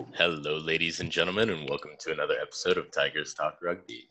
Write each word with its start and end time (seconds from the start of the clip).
Hello, 0.00 0.56
ladies 0.56 1.00
and 1.00 1.10
gentlemen, 1.10 1.50
and 1.50 1.68
welcome 1.68 1.90
to 1.98 2.10
another 2.10 2.34
episode 2.40 2.78
of 2.78 2.90
Tigers 2.90 3.34
Talk 3.34 3.58
Rugby. 3.60 4.08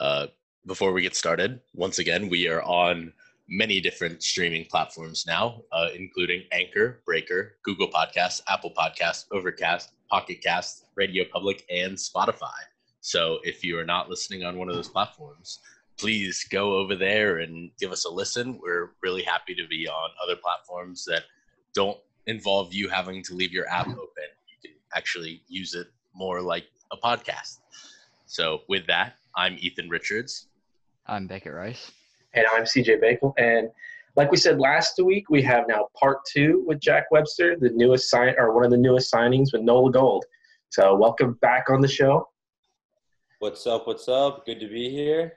Uh, 0.00 0.26
before 0.66 0.92
we 0.92 1.02
get 1.02 1.14
started, 1.14 1.60
once 1.74 2.00
again, 2.00 2.28
we 2.28 2.48
are 2.48 2.62
on 2.62 3.12
many 3.48 3.80
different 3.80 4.20
streaming 4.20 4.64
platforms 4.64 5.24
now, 5.28 5.62
uh, 5.70 5.88
including 5.94 6.42
Anchor, 6.50 7.00
Breaker, 7.06 7.56
Google 7.62 7.88
Podcasts, 7.88 8.42
Apple 8.48 8.72
Podcasts, 8.76 9.26
Overcast, 9.30 9.92
Pocket 10.10 10.42
Cast, 10.42 10.86
Radio 10.96 11.24
Public, 11.32 11.64
and 11.70 11.96
Spotify. 11.96 12.58
So 13.00 13.38
if 13.44 13.62
you 13.62 13.78
are 13.78 13.86
not 13.86 14.10
listening 14.10 14.42
on 14.42 14.58
one 14.58 14.68
of 14.68 14.74
those 14.74 14.88
platforms, 14.88 15.60
please 15.98 16.44
go 16.50 16.74
over 16.74 16.96
there 16.96 17.38
and 17.38 17.70
give 17.78 17.92
us 17.92 18.06
a 18.06 18.10
listen. 18.10 18.58
We're 18.60 18.90
really 19.04 19.22
happy 19.22 19.54
to 19.54 19.68
be 19.68 19.86
on 19.86 20.10
other 20.22 20.36
platforms 20.36 21.04
that 21.04 21.22
don't 21.74 21.98
involve 22.26 22.74
you 22.74 22.88
having 22.88 23.22
to 23.22 23.34
leave 23.34 23.52
your 23.52 23.68
app 23.68 23.88
open. 23.88 24.28
You 24.88 24.92
can 24.92 24.98
actually 24.98 25.42
use 25.48 25.74
it 25.74 25.88
more 26.14 26.40
like 26.40 26.64
a 26.92 26.96
podcast. 26.96 27.58
So 28.26 28.60
with 28.68 28.86
that, 28.86 29.14
I'm 29.36 29.56
Ethan 29.58 29.88
Richards. 29.88 30.46
I'm 31.06 31.26
Beckett 31.26 31.52
Rice. 31.52 31.90
And 32.34 32.46
I'm 32.52 32.62
CJ 32.62 33.02
Bakel. 33.02 33.34
And 33.38 33.68
like 34.16 34.30
we 34.30 34.36
said 34.36 34.58
last 34.58 34.98
week, 35.02 35.30
we 35.30 35.42
have 35.42 35.64
now 35.68 35.88
part 35.98 36.18
two 36.26 36.64
with 36.66 36.80
Jack 36.80 37.10
Webster, 37.10 37.56
the 37.58 37.70
newest 37.70 38.08
sign 38.10 38.34
or 38.38 38.54
one 38.54 38.64
of 38.64 38.70
the 38.70 38.76
newest 38.78 39.12
signings 39.12 39.52
with 39.52 39.62
Nola 39.62 39.90
Gold. 39.90 40.24
So 40.70 40.94
welcome 40.94 41.34
back 41.42 41.68
on 41.70 41.80
the 41.80 41.88
show. 41.88 42.28
What's 43.40 43.66
up? 43.66 43.86
What's 43.86 44.08
up? 44.08 44.46
Good 44.46 44.60
to 44.60 44.68
be 44.68 44.90
here. 44.90 45.34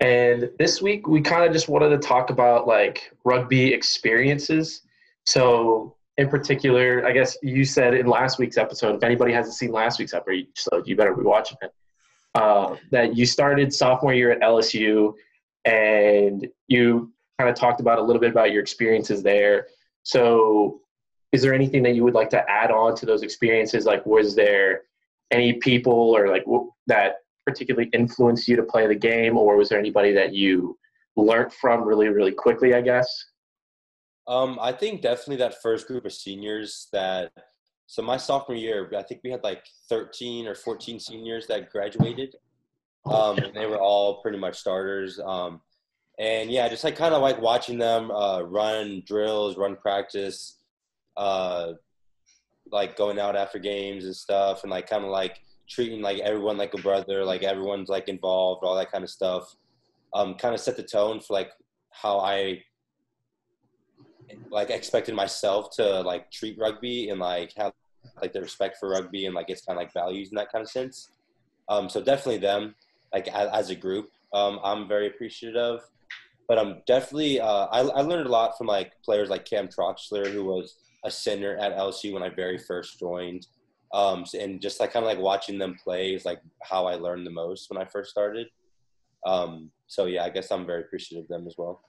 And 0.00 0.50
this 0.58 0.82
week 0.82 1.06
we 1.06 1.20
kind 1.20 1.44
of 1.44 1.52
just 1.52 1.68
wanted 1.68 1.90
to 1.90 1.98
talk 1.98 2.30
about 2.30 2.66
like 2.66 3.12
rugby 3.24 3.72
experiences. 3.72 4.82
So 5.24 5.96
in 6.18 6.28
particular, 6.28 7.06
I 7.06 7.12
guess 7.12 7.36
you 7.42 7.64
said 7.64 7.94
in 7.94 8.06
last 8.06 8.38
week's 8.38 8.58
episode, 8.58 8.96
if 8.96 9.02
anybody 9.02 9.32
hasn't 9.32 9.54
seen 9.54 9.72
last 9.72 9.98
week's 9.98 10.14
episode, 10.14 10.86
you 10.86 10.94
better 10.94 11.14
be 11.14 11.22
watching 11.22 11.56
it. 11.62 11.72
Uh, 12.34 12.76
that 12.90 13.16
you 13.16 13.26
started 13.26 13.72
sophomore 13.72 14.14
year 14.14 14.30
at 14.30 14.40
LSU, 14.40 15.14
and 15.64 16.48
you 16.68 17.12
kind 17.38 17.50
of 17.50 17.56
talked 17.56 17.80
about 17.80 17.98
a 17.98 18.02
little 18.02 18.20
bit 18.20 18.30
about 18.30 18.52
your 18.52 18.62
experiences 18.62 19.22
there. 19.22 19.66
So, 20.02 20.80
is 21.32 21.42
there 21.42 21.54
anything 21.54 21.82
that 21.84 21.94
you 21.94 22.04
would 22.04 22.14
like 22.14 22.30
to 22.30 22.50
add 22.50 22.70
on 22.70 22.94
to 22.96 23.06
those 23.06 23.22
experiences? 23.22 23.86
Like, 23.86 24.04
was 24.04 24.34
there 24.34 24.82
any 25.30 25.54
people 25.54 25.92
or 25.92 26.28
like 26.28 26.44
that 26.86 27.16
particularly 27.46 27.88
influenced 27.92 28.48
you 28.48 28.56
to 28.56 28.62
play 28.62 28.86
the 28.86 28.94
game, 28.94 29.36
or 29.36 29.56
was 29.56 29.68
there 29.68 29.78
anybody 29.78 30.12
that 30.12 30.34
you 30.34 30.78
learned 31.16 31.52
from 31.52 31.84
really, 31.84 32.08
really 32.08 32.32
quickly? 32.32 32.74
I 32.74 32.82
guess. 32.82 33.31
Um, 34.28 34.58
I 34.60 34.72
think 34.72 35.02
definitely 35.02 35.36
that 35.36 35.62
first 35.62 35.86
group 35.86 36.04
of 36.04 36.12
seniors 36.12 36.88
that 36.92 37.32
so 37.92 38.00
my 38.00 38.16
sophomore 38.16 38.56
year, 38.56 38.90
I 38.96 39.02
think 39.02 39.20
we 39.22 39.30
had 39.30 39.44
like 39.44 39.64
13 39.90 40.46
or 40.46 40.54
14 40.54 40.98
seniors 40.98 41.46
that 41.48 41.70
graduated. 41.70 42.34
Um, 43.04 43.36
and 43.36 43.54
they 43.54 43.66
were 43.66 43.80
all 43.80 44.22
pretty 44.22 44.38
much 44.38 44.56
starters. 44.56 45.20
Um, 45.22 45.60
and 46.18 46.50
yeah, 46.50 46.68
just 46.68 46.84
like 46.84 46.96
kind 46.96 47.12
of 47.14 47.20
like 47.20 47.40
watching 47.40 47.76
them 47.76 48.10
uh, 48.10 48.42
run 48.42 49.02
drills, 49.04 49.58
run 49.58 49.76
practice, 49.76 50.58
uh, 51.18 51.72
like 52.70 52.96
going 52.96 53.18
out 53.18 53.36
after 53.36 53.58
games 53.58 54.04
and 54.04 54.16
stuff, 54.16 54.62
and 54.62 54.70
like 54.70 54.88
kind 54.88 55.04
of 55.04 55.10
like 55.10 55.40
treating 55.68 56.00
like 56.00 56.20
everyone 56.20 56.56
like 56.56 56.72
a 56.74 56.80
brother, 56.80 57.24
like 57.24 57.42
everyone's 57.42 57.90
like 57.90 58.08
involved, 58.08 58.64
all 58.64 58.76
that 58.76 58.90
kind 58.90 59.04
of 59.04 59.10
stuff. 59.10 59.54
Um, 60.14 60.34
kind 60.34 60.54
of 60.54 60.60
set 60.60 60.76
the 60.76 60.82
tone 60.82 61.20
for 61.20 61.34
like 61.34 61.50
how 61.90 62.20
I 62.20 62.62
like 64.50 64.70
expected 64.70 65.14
myself 65.14 65.70
to 65.76 66.00
like 66.02 66.30
treat 66.30 66.58
rugby 66.58 67.08
and 67.08 67.20
like 67.20 67.52
have 67.56 67.72
like 68.20 68.32
the 68.32 68.40
respect 68.40 68.76
for 68.78 68.90
rugby 68.90 69.26
and 69.26 69.34
like 69.34 69.50
its 69.50 69.64
kind 69.64 69.78
of 69.78 69.82
like 69.82 69.92
values 69.92 70.30
in 70.30 70.36
that 70.36 70.50
kind 70.52 70.62
of 70.62 70.70
sense. 70.70 71.10
Um, 71.68 71.88
so 71.88 72.02
definitely 72.02 72.38
them, 72.38 72.74
like 73.12 73.28
as, 73.28 73.48
as 73.52 73.70
a 73.70 73.74
group, 73.74 74.10
um, 74.32 74.60
I'm 74.62 74.88
very 74.88 75.06
appreciative. 75.06 75.80
But 76.48 76.58
I'm 76.58 76.82
definitely 76.86 77.40
uh, 77.40 77.66
I, 77.66 77.80
I 77.80 78.00
learned 78.02 78.26
a 78.26 78.30
lot 78.30 78.58
from 78.58 78.66
like 78.66 78.92
players 79.04 79.30
like 79.30 79.44
Cam 79.44 79.68
Troxler, 79.68 80.30
who 80.30 80.44
was 80.44 80.76
a 81.04 81.10
center 81.10 81.56
at 81.56 81.76
LSU 81.76 82.12
when 82.12 82.22
I 82.22 82.28
very 82.28 82.58
first 82.58 82.98
joined. 82.98 83.46
Um, 83.94 84.24
and 84.38 84.60
just 84.60 84.80
like 84.80 84.92
kind 84.92 85.04
of 85.04 85.08
like 85.08 85.18
watching 85.18 85.58
them 85.58 85.76
play 85.82 86.14
is 86.14 86.24
like 86.24 86.40
how 86.62 86.86
I 86.86 86.94
learned 86.94 87.26
the 87.26 87.30
most 87.30 87.70
when 87.70 87.80
I 87.80 87.84
first 87.86 88.10
started. 88.10 88.48
Um, 89.26 89.70
so 89.86 90.06
yeah, 90.06 90.24
I 90.24 90.30
guess 90.30 90.50
I'm 90.50 90.66
very 90.66 90.82
appreciative 90.82 91.24
of 91.24 91.28
them 91.28 91.46
as 91.46 91.54
well. 91.56 91.80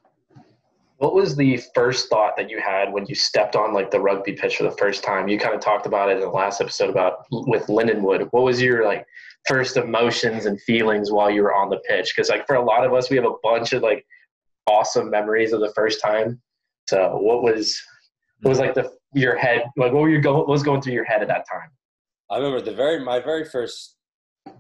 What 0.98 1.16
was 1.16 1.36
the 1.36 1.58
first 1.74 2.10
thought 2.10 2.38
that 2.38 2.50
you 2.50 2.62
had 2.62 2.94
when 2.94 3.06
you 3.08 3.16
stepped 3.16 3.56
on 3.56 3.74
like 3.74 3.92
the 3.92 4.00
rugby 4.00 4.34
pitch 4.34 4.58
for 4.58 4.64
the 4.64 4.78
first 4.78 5.04
time? 5.04 5.28
You 5.28 5.40
kind 5.40 5.56
of 5.56 5.62
talked 5.62 5.86
about 5.86 6.10
it 6.10 6.18
in 6.18 6.22
the 6.22 6.30
last 6.30 6.62
episode 6.62 6.90
about 6.90 7.26
with 7.32 7.68
Lindenwood. 7.68 8.28
What 8.32 8.44
was 8.44 8.62
your 8.62 8.86
like 8.86 9.06
first 9.48 9.76
emotions 9.76 10.46
and 10.46 10.62
feelings 10.62 11.12
while 11.12 11.30
you 11.30 11.44
were 11.44 11.54
on 11.54 11.70
the 11.70 11.82
pitch? 11.88 12.14
Because 12.16 12.30
like 12.30 12.46
for 12.48 12.56
a 12.56 12.64
lot 12.64 12.86
of 12.86 12.94
us, 12.94 13.10
we 13.10 13.18
have 13.18 13.26
a 13.26 13.36
bunch 13.42 13.74
of 13.74 13.82
like 13.82 14.06
awesome 14.68 15.10
memories 15.10 15.52
of 15.52 15.60
the 15.62 15.74
first 15.74 16.02
time. 16.02 16.42
So 16.88 17.18
what 17.18 17.44
was 17.44 17.82
what 18.42 18.50
was 18.50 18.60
like 18.60 18.74
the 18.74 18.92
your 19.14 19.38
head 19.38 19.64
like 19.78 19.94
what 19.94 20.02
were 20.02 20.10
you 20.10 20.22
going 20.22 20.38
what 20.38 20.48
was 20.48 20.64
going 20.64 20.82
through 20.82 20.94
your 20.94 21.06
head 21.06 21.22
at 21.22 21.28
that 21.28 21.46
time? 21.52 21.70
I 22.30 22.38
remember 22.38 22.62
the 22.62 22.76
very 22.76 23.04
my 23.04 23.20
very 23.20 23.46
first 23.46 23.98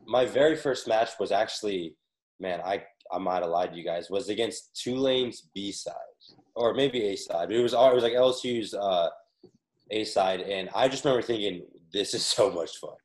my 0.05 0.25
very 0.25 0.55
first 0.55 0.87
match 0.87 1.11
was 1.19 1.31
actually 1.31 1.95
man 2.39 2.61
I 2.61 2.83
I 3.13 3.19
might 3.19 3.43
have 3.43 3.51
lied 3.51 3.71
to 3.71 3.77
you 3.77 3.83
guys 3.83 4.09
was 4.09 4.29
against 4.29 4.75
Tulane's 4.75 5.49
B 5.53 5.71
side 5.71 5.93
or 6.55 6.73
maybe 6.73 7.05
A 7.07 7.15
side. 7.15 7.47
But 7.49 7.55
it 7.55 7.63
was 7.63 7.73
it 7.73 7.77
was 7.77 8.03
like 8.03 8.13
LSU's 8.13 8.73
uh, 8.73 9.09
A 9.91 10.03
side, 10.03 10.41
and 10.41 10.69
I 10.75 10.87
just 10.87 11.05
remember 11.05 11.25
thinking, 11.25 11.63
"This 11.91 12.13
is 12.13 12.25
so 12.37 12.51
much 12.51 12.77
fun." 12.77 12.95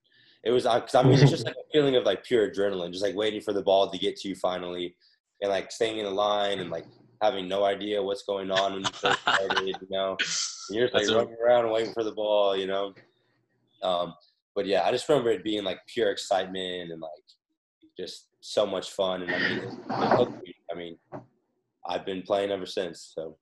It 0.45 0.51
was 0.51 0.65
because 0.65 0.95
I 0.95 1.03
mean 1.03 1.19
it's 1.19 1.31
just 1.31 1.47
like 1.47 1.57
a 1.57 1.73
feeling 1.73 1.97
of 1.97 2.05
like 2.05 2.25
pure 2.25 2.51
adrenaline, 2.51 2.93
just 2.93 3.05
like 3.05 3.17
waiting 3.17 3.41
for 3.41 3.53
the 3.53 3.63
ball 3.63 3.91
to 3.91 3.99
get 3.99 4.17
to 4.19 4.29
you 4.29 4.35
finally, 4.35 4.95
and 5.43 5.51
like 5.51 5.73
staying 5.73 5.99
in 5.99 6.05
the 6.05 6.11
line 6.11 6.61
and 6.61 6.71
like 6.71 6.87
having 7.21 7.49
no 7.49 7.65
idea 7.65 8.03
what's 8.03 8.23
going 8.23 8.51
on 8.51 8.75
when 8.75 8.83
you 8.83 8.91
first 8.93 9.21
started, 9.23 9.67
you 9.67 9.89
know. 9.91 10.17
And 10.69 10.79
you're 10.79 10.89
just 10.89 10.95
like 10.95 11.17
running 11.17 11.37
around 11.45 11.71
waiting 11.71 11.93
for 11.93 12.05
the 12.05 12.13
ball, 12.13 12.57
you 12.57 12.67
know. 12.67 12.95
Um, 13.83 14.15
but 14.55 14.67
yeah, 14.67 14.85
I 14.85 14.93
just 14.93 15.09
remember 15.09 15.31
it 15.31 15.45
being 15.45 15.65
like 15.65 15.81
pure 15.87 16.11
excitement 16.11 16.93
and 16.93 17.01
like 17.01 17.11
just 17.99 18.27
so 18.41 18.67
much 18.67 18.93
fun. 18.93 19.23
And 19.23 19.33
I 19.33 19.39
mean, 19.39 20.55
I 20.71 20.75
mean, 20.75 20.97
I've 21.89 22.05
been 22.05 22.23
playing 22.23 22.51
ever 22.51 22.67
since. 22.67 23.13
So. 23.15 23.37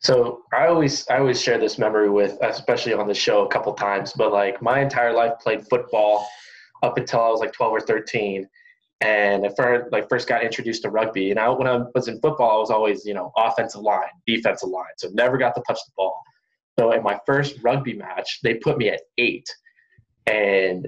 So 0.00 0.42
I 0.52 0.68
always 0.68 1.08
I 1.08 1.18
always 1.18 1.42
share 1.42 1.58
this 1.58 1.76
memory 1.76 2.08
with, 2.08 2.38
especially 2.40 2.92
on 2.92 3.08
the 3.08 3.14
show 3.14 3.44
a 3.44 3.48
couple 3.48 3.72
times. 3.74 4.12
But 4.12 4.32
like 4.32 4.62
my 4.62 4.80
entire 4.80 5.12
life 5.12 5.32
played 5.40 5.66
football 5.68 6.24
up 6.84 6.96
until 6.98 7.20
I 7.20 7.28
was 7.30 7.40
like 7.40 7.52
12 7.52 7.72
or 7.72 7.80
13, 7.80 8.48
and 9.00 9.44
I 9.44 9.50
first 9.56 9.90
like 9.90 10.08
first 10.08 10.28
got 10.28 10.44
introduced 10.44 10.82
to 10.82 10.90
rugby. 10.90 11.32
And 11.32 11.40
I, 11.40 11.48
when 11.48 11.66
I 11.66 11.80
was 11.96 12.06
in 12.06 12.20
football, 12.20 12.58
I 12.58 12.60
was 12.60 12.70
always 12.70 13.04
you 13.04 13.12
know 13.12 13.32
offensive 13.36 13.80
line, 13.80 14.06
defensive 14.24 14.68
line, 14.68 14.84
so 14.98 15.08
never 15.14 15.36
got 15.36 15.56
to 15.56 15.62
touch 15.66 15.80
the 15.84 15.92
ball. 15.96 16.22
So 16.78 16.92
in 16.92 17.02
my 17.02 17.18
first 17.26 17.56
rugby 17.64 17.94
match, 17.94 18.38
they 18.44 18.54
put 18.54 18.78
me 18.78 18.90
at 18.90 19.00
eight, 19.18 19.48
and 20.28 20.86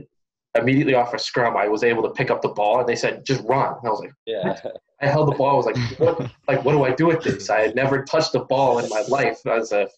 immediately 0.54 0.94
off 0.94 1.14
a 1.14 1.18
scrum, 1.18 1.56
I 1.56 1.68
was 1.68 1.84
able 1.84 2.02
to 2.02 2.10
pick 2.10 2.30
up 2.30 2.42
the 2.42 2.48
ball, 2.48 2.80
and 2.80 2.88
they 2.88 2.96
said 2.96 3.24
just 3.24 3.42
run. 3.44 3.76
And 3.78 3.86
I 3.86 3.90
was 3.90 4.00
like, 4.00 4.12
yeah. 4.26 4.60
I 5.02 5.06
held 5.06 5.28
the 5.28 5.36
ball. 5.36 5.50
I 5.50 5.54
was 5.54 5.66
like, 5.66 5.98
what? 5.98 6.30
like, 6.48 6.64
what 6.64 6.72
do 6.72 6.84
I 6.84 6.92
do 6.92 7.06
with 7.06 7.22
this? 7.22 7.48
I 7.48 7.60
had 7.60 7.74
never 7.74 8.04
touched 8.04 8.34
a 8.34 8.40
ball 8.40 8.78
in 8.78 8.88
my 8.90 9.02
life. 9.08 9.40
I 9.46 9.58
was 9.58 9.72
a, 9.72 9.88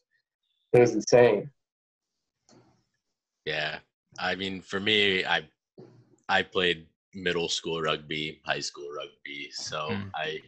it 0.73 0.81
was 0.81 0.95
insane. 0.95 1.51
Yeah, 3.45 3.79
I 4.19 4.37
mean, 4.37 4.61
for 4.61 4.79
me, 4.79 5.25
I 5.25 5.43
I 6.29 6.43
played 6.43 6.87
middle 7.15 7.49
school 7.49 7.83
rugby, 7.83 8.41
high 8.45 8.61
school 8.61 8.89
rugby, 8.97 9.51
so 9.53 9.89
mm. 9.91 10.11
I 10.15 10.41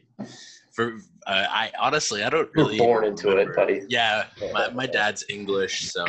for 0.73 0.99
uh, 1.27 1.47
I 1.49 1.73
honestly 1.81 2.23
I 2.23 2.31
don't 2.31 2.49
really 2.55 2.77
You're 2.77 2.87
born 2.87 3.05
into 3.05 3.29
remember. 3.29 3.53
it, 3.53 3.57
buddy. 3.57 3.83
Yeah, 3.89 4.25
my, 4.53 4.71
my 4.71 4.87
dad's 4.87 5.25
English, 5.29 5.91
so 5.91 6.05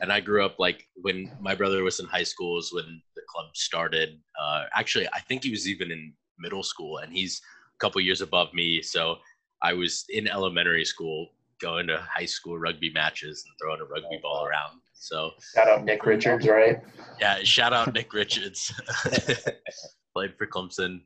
and 0.00 0.12
I 0.12 0.20
grew 0.20 0.44
up 0.44 0.58
like 0.58 0.86
when 0.96 1.30
my 1.40 1.54
brother 1.54 1.82
was 1.82 2.00
in 2.00 2.06
high 2.06 2.22
school 2.22 2.58
is 2.58 2.72
when 2.72 3.00
the 3.14 3.15
club 3.36 3.56
started. 3.56 4.18
Uh, 4.40 4.64
actually, 4.74 5.06
I 5.12 5.20
think 5.20 5.44
he 5.44 5.50
was 5.50 5.68
even 5.68 5.90
in 5.90 6.12
middle 6.38 6.62
school, 6.62 6.98
and 6.98 7.12
he's 7.12 7.40
a 7.74 7.78
couple 7.78 8.00
years 8.00 8.20
above 8.20 8.52
me. 8.54 8.82
So 8.82 9.16
I 9.62 9.72
was 9.72 10.04
in 10.08 10.28
elementary 10.28 10.84
school 10.84 11.28
going 11.60 11.86
to 11.86 11.98
high 11.98 12.26
school 12.26 12.58
rugby 12.58 12.90
matches 12.90 13.44
and 13.46 13.54
throwing 13.60 13.80
a 13.80 13.84
rugby 13.84 14.18
ball 14.22 14.44
around. 14.44 14.80
So 14.94 15.32
shout 15.54 15.68
out 15.68 15.84
Nick 15.84 16.04
Richards, 16.04 16.46
right? 16.46 16.80
Yeah, 17.20 17.38
shout 17.42 17.72
out 17.72 17.92
Nick 17.94 18.12
Richards. 18.12 18.72
Played 20.14 20.36
for 20.36 20.46
Clemson. 20.46 21.02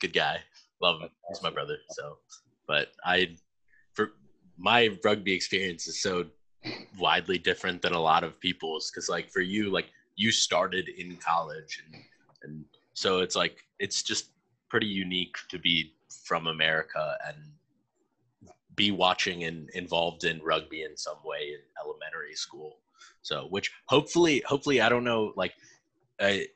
Good 0.00 0.12
guy. 0.12 0.38
Love 0.80 1.00
him. 1.00 1.10
He's 1.28 1.42
my 1.42 1.50
brother. 1.50 1.78
So, 1.90 2.18
but 2.66 2.88
I, 3.04 3.36
for 3.94 4.12
my 4.56 4.96
rugby 5.04 5.32
experience 5.32 5.86
is 5.86 6.00
so 6.00 6.26
widely 6.98 7.38
different 7.38 7.82
than 7.82 7.92
a 7.92 8.00
lot 8.00 8.24
of 8.24 8.38
people's 8.40 8.90
because 8.90 9.08
like 9.08 9.30
for 9.30 9.40
you 9.40 9.70
like 9.70 9.86
you 10.16 10.30
started 10.30 10.88
in 10.88 11.16
college 11.16 11.82
and 11.86 12.02
and 12.42 12.64
so 12.94 13.20
it's 13.20 13.34
like 13.34 13.64
it's 13.78 14.02
just 14.02 14.30
pretty 14.68 14.86
unique 14.86 15.36
to 15.48 15.58
be 15.58 15.94
from 16.24 16.46
America 16.46 17.16
and 17.26 17.36
be 18.76 18.90
watching 18.90 19.44
and 19.44 19.70
involved 19.70 20.24
in 20.24 20.42
rugby 20.42 20.82
in 20.82 20.96
some 20.96 21.18
way 21.24 21.52
in 21.52 21.60
elementary 21.82 22.34
school. 22.34 22.78
So, 23.22 23.46
which 23.50 23.72
hopefully, 23.86 24.42
hopefully, 24.46 24.80
I 24.80 24.88
don't 24.88 25.04
know, 25.04 25.32
like, 25.36 25.54
I, 26.20 26.46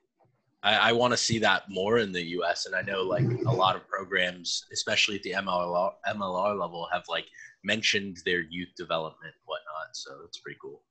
I, 0.63 0.91
I 0.91 0.93
want 0.93 1.13
to 1.13 1.17
see 1.17 1.39
that 1.39 1.63
more 1.69 1.99
in 1.99 2.13
the 2.13 2.23
U.S. 2.23 2.67
And 2.67 2.75
I 2.75 2.83
know 2.83 3.03
like 3.03 3.25
a 3.47 3.53
lot 3.53 3.77
of 3.77 3.89
programs, 3.89 4.65
especially 4.73 5.17
at 5.17 5.23
the 5.23 5.33
MLR 5.33 5.93
MLR 6.09 6.59
level, 6.59 6.89
have 6.93 7.05
like 7.09 7.27
mentioned 7.63 8.19
their 8.25 8.41
youth 8.41 8.71
development 8.77 9.35
whatnot. 9.47 9.95
So 9.95 10.11
it's 10.25 10.39
pretty 10.39 10.59
cool. 10.61 10.83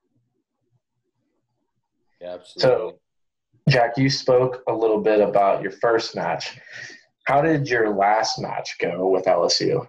Yeah, 2.22 2.34
absolutely. 2.36 2.92
So, 2.92 3.00
Jack, 3.70 3.98
you 3.98 4.10
spoke 4.10 4.64
a 4.68 4.74
little 4.74 5.02
bit 5.02 5.20
about 5.20 5.62
your 5.62 5.72
first 5.72 6.16
match. 6.16 6.58
How 7.26 7.42
did 7.42 7.68
your 7.68 7.94
last 7.94 8.40
match 8.40 8.78
go 8.80 9.10
with 9.10 9.26
LSU? 9.26 9.86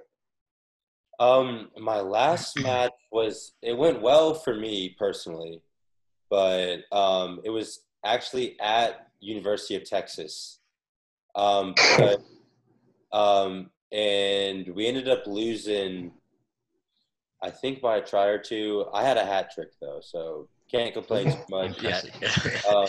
Um, 1.20 1.70
my 1.76 2.00
last 2.00 2.58
match 2.60 2.92
was 3.10 3.52
it 3.62 3.76
went 3.76 4.02
well 4.02 4.34
for 4.34 4.54
me 4.54 4.94
personally, 4.98 5.62
but 6.30 6.80
um, 6.92 7.40
it 7.44 7.50
was 7.50 7.80
actually 8.04 8.58
at 8.60 9.08
University 9.20 9.74
of 9.76 9.84
Texas. 9.84 10.58
Um, 11.34 11.74
but, 11.98 12.22
um, 13.12 13.70
and 13.92 14.68
we 14.74 14.86
ended 14.86 15.08
up 15.08 15.26
losing. 15.26 16.12
I 17.42 17.50
think 17.50 17.80
by 17.80 17.98
a 17.98 18.04
try 18.04 18.26
or 18.26 18.38
two. 18.38 18.86
I 18.92 19.04
had 19.04 19.16
a 19.16 19.24
hat 19.24 19.52
trick 19.52 19.70
though, 19.80 20.00
so 20.02 20.48
can't 20.70 20.92
complain 20.92 21.30
too 21.32 21.38
much. 21.50 21.82
Yeah. 21.82 22.00
Um, 22.68 22.86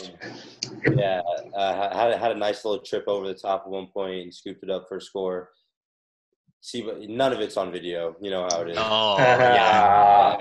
yeah, 0.97 1.21
uh, 1.55 1.93
had 1.95 2.19
had 2.19 2.31
a 2.31 2.35
nice 2.35 2.65
little 2.65 2.83
trip 2.83 3.05
over 3.07 3.27
the 3.27 3.33
top 3.33 3.63
at 3.65 3.69
one 3.71 3.87
point 3.87 4.21
and 4.23 4.33
scooped 4.33 4.63
it 4.63 4.69
up 4.69 4.87
for 4.89 4.97
a 4.97 5.01
score. 5.01 5.49
See, 6.61 6.81
but 6.81 6.99
none 7.01 7.31
of 7.31 7.39
it's 7.39 7.55
on 7.55 7.71
video. 7.71 8.15
You 8.21 8.31
know 8.31 8.47
how 8.51 8.61
it 8.61 8.71
is. 8.71 8.77
oh 8.79 9.15
yeah. 9.19 10.37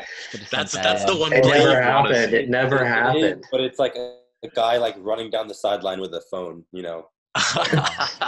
That's 0.51 0.73
that's 0.73 1.05
the 1.05 1.17
one 1.17 1.33
It 1.33 1.45
never 1.45 1.69
wanna 1.69 1.83
happened. 1.83 2.35
It 2.35 2.49
never 2.51 2.77
It 2.79 2.83
is, 2.83 2.89
happened. 2.89 3.45
but 3.53 3.61
it's 3.61 3.79
like 3.79 3.95
a, 3.95 4.17
a 4.45 4.49
guy 4.49 4.77
like 4.79 4.97
running 4.99 5.31
down 5.31 5.47
the 5.47 5.55
sideline 5.55 6.01
with 6.01 6.13
a 6.15 6.23
phone. 6.31 6.65
You 6.73 6.83
know. 6.83 7.09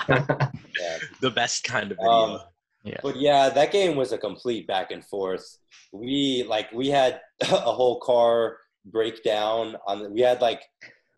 Yeah. 0.09 0.99
the 1.21 1.31
best 1.35 1.65
kind 1.65 1.91
of 1.91 1.99
video. 1.99 2.11
Um, 2.13 2.41
Yeah. 2.85 2.97
But 3.03 3.17
yeah, 3.17 3.49
that 3.51 3.73
game 3.73 3.97
was 3.97 4.13
a 4.13 4.19
complete 4.19 4.67
back 4.67 4.91
and 4.91 5.05
forth. 5.05 5.59
We 5.93 6.45
like 6.49 6.71
we 6.73 6.89
had 6.89 7.21
a 7.43 7.73
whole 7.73 8.01
car 8.01 8.57
breakdown 8.87 9.77
on. 9.87 10.03
The, 10.03 10.11
we 10.11 10.21
had 10.21 10.41
like 10.41 10.63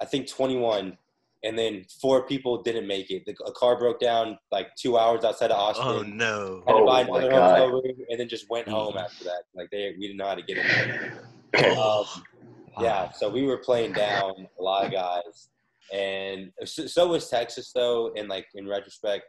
I 0.01 0.05
think 0.05 0.29
21, 0.29 0.97
and 1.45 1.59
then 1.59 1.85
four 2.01 2.25
people 2.27 2.63
didn't 2.63 2.87
make 2.87 3.11
it. 3.11 3.25
The, 3.27 3.35
a 3.47 3.53
car 3.53 3.79
broke 3.79 4.01
down 4.01 4.39
like 4.51 4.75
two 4.77 4.99
hours 4.99 5.25
outside 5.25 5.51
of 5.51 5.59
Austin. 5.59 5.87
oh 5.87 6.03
no. 6.03 6.63
Had 6.67 6.73
to 6.75 6.79
Oh 6.81 6.87
buy 6.87 7.03
my 7.05 7.19
another 7.19 7.31
God. 7.31 7.51
hotel 7.59 7.69
room, 7.73 7.97
and 8.11 8.21
then 8.21 8.29
just 8.29 8.49
went 8.51 8.69
home 8.69 8.97
after 8.97 9.25
that. 9.25 9.43
Like 9.55 9.69
they, 9.71 9.95
we 9.99 10.07
didn't 10.09 10.17
know 10.19 10.27
how 10.27 10.35
to 10.35 10.43
get 10.43 10.59
in 10.59 10.67
there. 10.67 11.23
Okay. 11.55 11.77
Um, 11.81 12.05
yeah, 12.81 13.11
so 13.11 13.29
we 13.29 13.43
were 13.43 13.59
playing 13.59 13.93
down 13.93 14.33
a 14.59 14.63
lot 14.63 14.87
of 14.87 14.93
guys, 14.93 15.51
and 15.93 16.51
so, 16.65 16.87
so 16.87 17.07
was 17.09 17.29
Texas 17.29 17.71
though. 17.75 18.13
And 18.17 18.29
like 18.31 18.47
in 18.55 18.67
retrospect, 18.67 19.25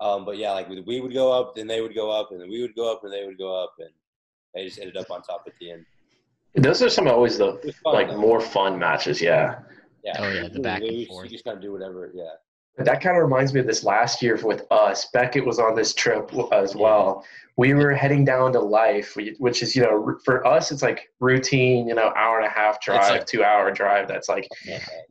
um, 0.00 0.24
but 0.24 0.36
yeah, 0.36 0.50
like 0.50 0.68
we, 0.68 0.80
we 0.80 1.00
would 1.00 1.14
go 1.14 1.30
up, 1.32 1.54
then 1.54 1.68
they 1.68 1.80
would 1.80 1.94
go 1.94 2.10
up, 2.10 2.32
and 2.32 2.40
then 2.40 2.50
we 2.50 2.60
would 2.62 2.74
go 2.74 2.90
up, 2.92 3.04
and 3.04 3.12
they 3.12 3.24
would 3.24 3.38
go 3.38 3.54
up, 3.62 3.74
and 3.78 3.90
they 4.54 4.64
just 4.64 4.80
ended 4.80 4.96
up 4.96 5.08
on 5.10 5.22
top 5.22 5.44
at 5.46 5.52
the 5.60 5.70
end. 5.70 5.86
Those 6.54 6.82
are 6.82 6.90
some 6.90 7.06
always 7.08 7.38
the 7.38 7.58
fun, 7.84 7.94
like 7.94 8.08
though. 8.08 8.18
more 8.18 8.40
fun 8.40 8.78
matches. 8.78 9.20
Yeah. 9.20 9.60
Yeah. 10.02 10.16
Oh, 10.18 10.28
yeah, 10.30 10.48
the 10.48 10.60
back 10.60 10.80
and 10.80 10.90
We- 10.90 10.96
we 10.98 11.04
forth. 11.06 11.28
just 11.30 11.44
kind 11.44 11.56
of 11.56 11.62
do 11.62 11.72
whatever. 11.72 12.10
Yeah. 12.14 12.24
But 12.76 12.86
that 12.86 13.00
kind 13.02 13.16
of 13.16 13.22
reminds 13.22 13.52
me 13.52 13.60
of 13.60 13.66
this 13.66 13.84
last 13.84 14.22
year 14.22 14.38
with 14.42 14.64
us. 14.70 15.06
Beckett 15.12 15.44
was 15.44 15.58
on 15.58 15.74
this 15.74 15.92
trip 15.92 16.30
as 16.52 16.74
well. 16.74 17.24
We 17.56 17.74
were 17.74 17.92
heading 17.92 18.24
down 18.24 18.52
to 18.54 18.60
Life, 18.60 19.16
which 19.38 19.62
is, 19.62 19.76
you 19.76 19.82
know, 19.82 20.18
for 20.24 20.46
us, 20.46 20.72
it's 20.72 20.80
like 20.82 21.10
routine, 21.20 21.86
you 21.86 21.94
know, 21.94 22.10
hour 22.16 22.38
and 22.38 22.46
a 22.46 22.50
half 22.50 22.80
drive, 22.80 23.10
like- 23.10 23.26
two 23.26 23.44
hour 23.44 23.70
drive. 23.70 24.08
That's 24.08 24.28
like, 24.30 24.48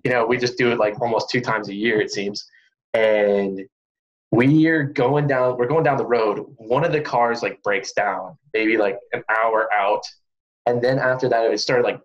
you 0.04 0.10
know, 0.12 0.26
we 0.26 0.38
just 0.38 0.58
do 0.58 0.72
it 0.72 0.80
like 0.80 1.00
almost 1.00 1.30
two 1.30 1.42
times 1.42 1.70
a 1.70 1.74
year, 1.76 2.02
it 2.02 2.12
seems. 2.12 2.50
And 2.96 3.62
we're 4.32 4.84
going 4.86 5.28
down, 5.28 5.58
we're 5.58 5.68
going 5.68 5.84
down 5.84 5.98
the 5.98 6.06
road. 6.06 6.44
One 6.58 6.84
of 6.84 6.92
the 6.92 7.02
cars 7.02 7.44
like 7.44 7.62
breaks 7.62 7.92
down, 7.94 8.36
maybe 8.54 8.78
like 8.78 8.98
an 9.14 9.24
hour 9.30 9.70
out. 9.74 10.04
And 10.70 10.82
then 10.82 11.00
after 11.00 11.28
that, 11.30 11.52
it 11.52 11.60
started 11.60 11.84
like 11.84 12.00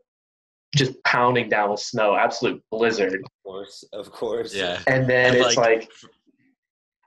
just 0.74 0.92
pounding 1.04 1.48
down 1.48 1.70
with 1.70 1.80
snow, 1.80 2.16
absolute 2.16 2.62
blizzard 2.70 3.14
Of 3.14 3.30
course. 3.44 3.84
Of 3.92 4.10
course. 4.10 4.54
Yeah. 4.54 4.80
and 4.86 5.08
then 5.08 5.34
And, 5.34 5.44
it's 5.44 5.56
like, 5.56 5.80
like, 5.80 5.90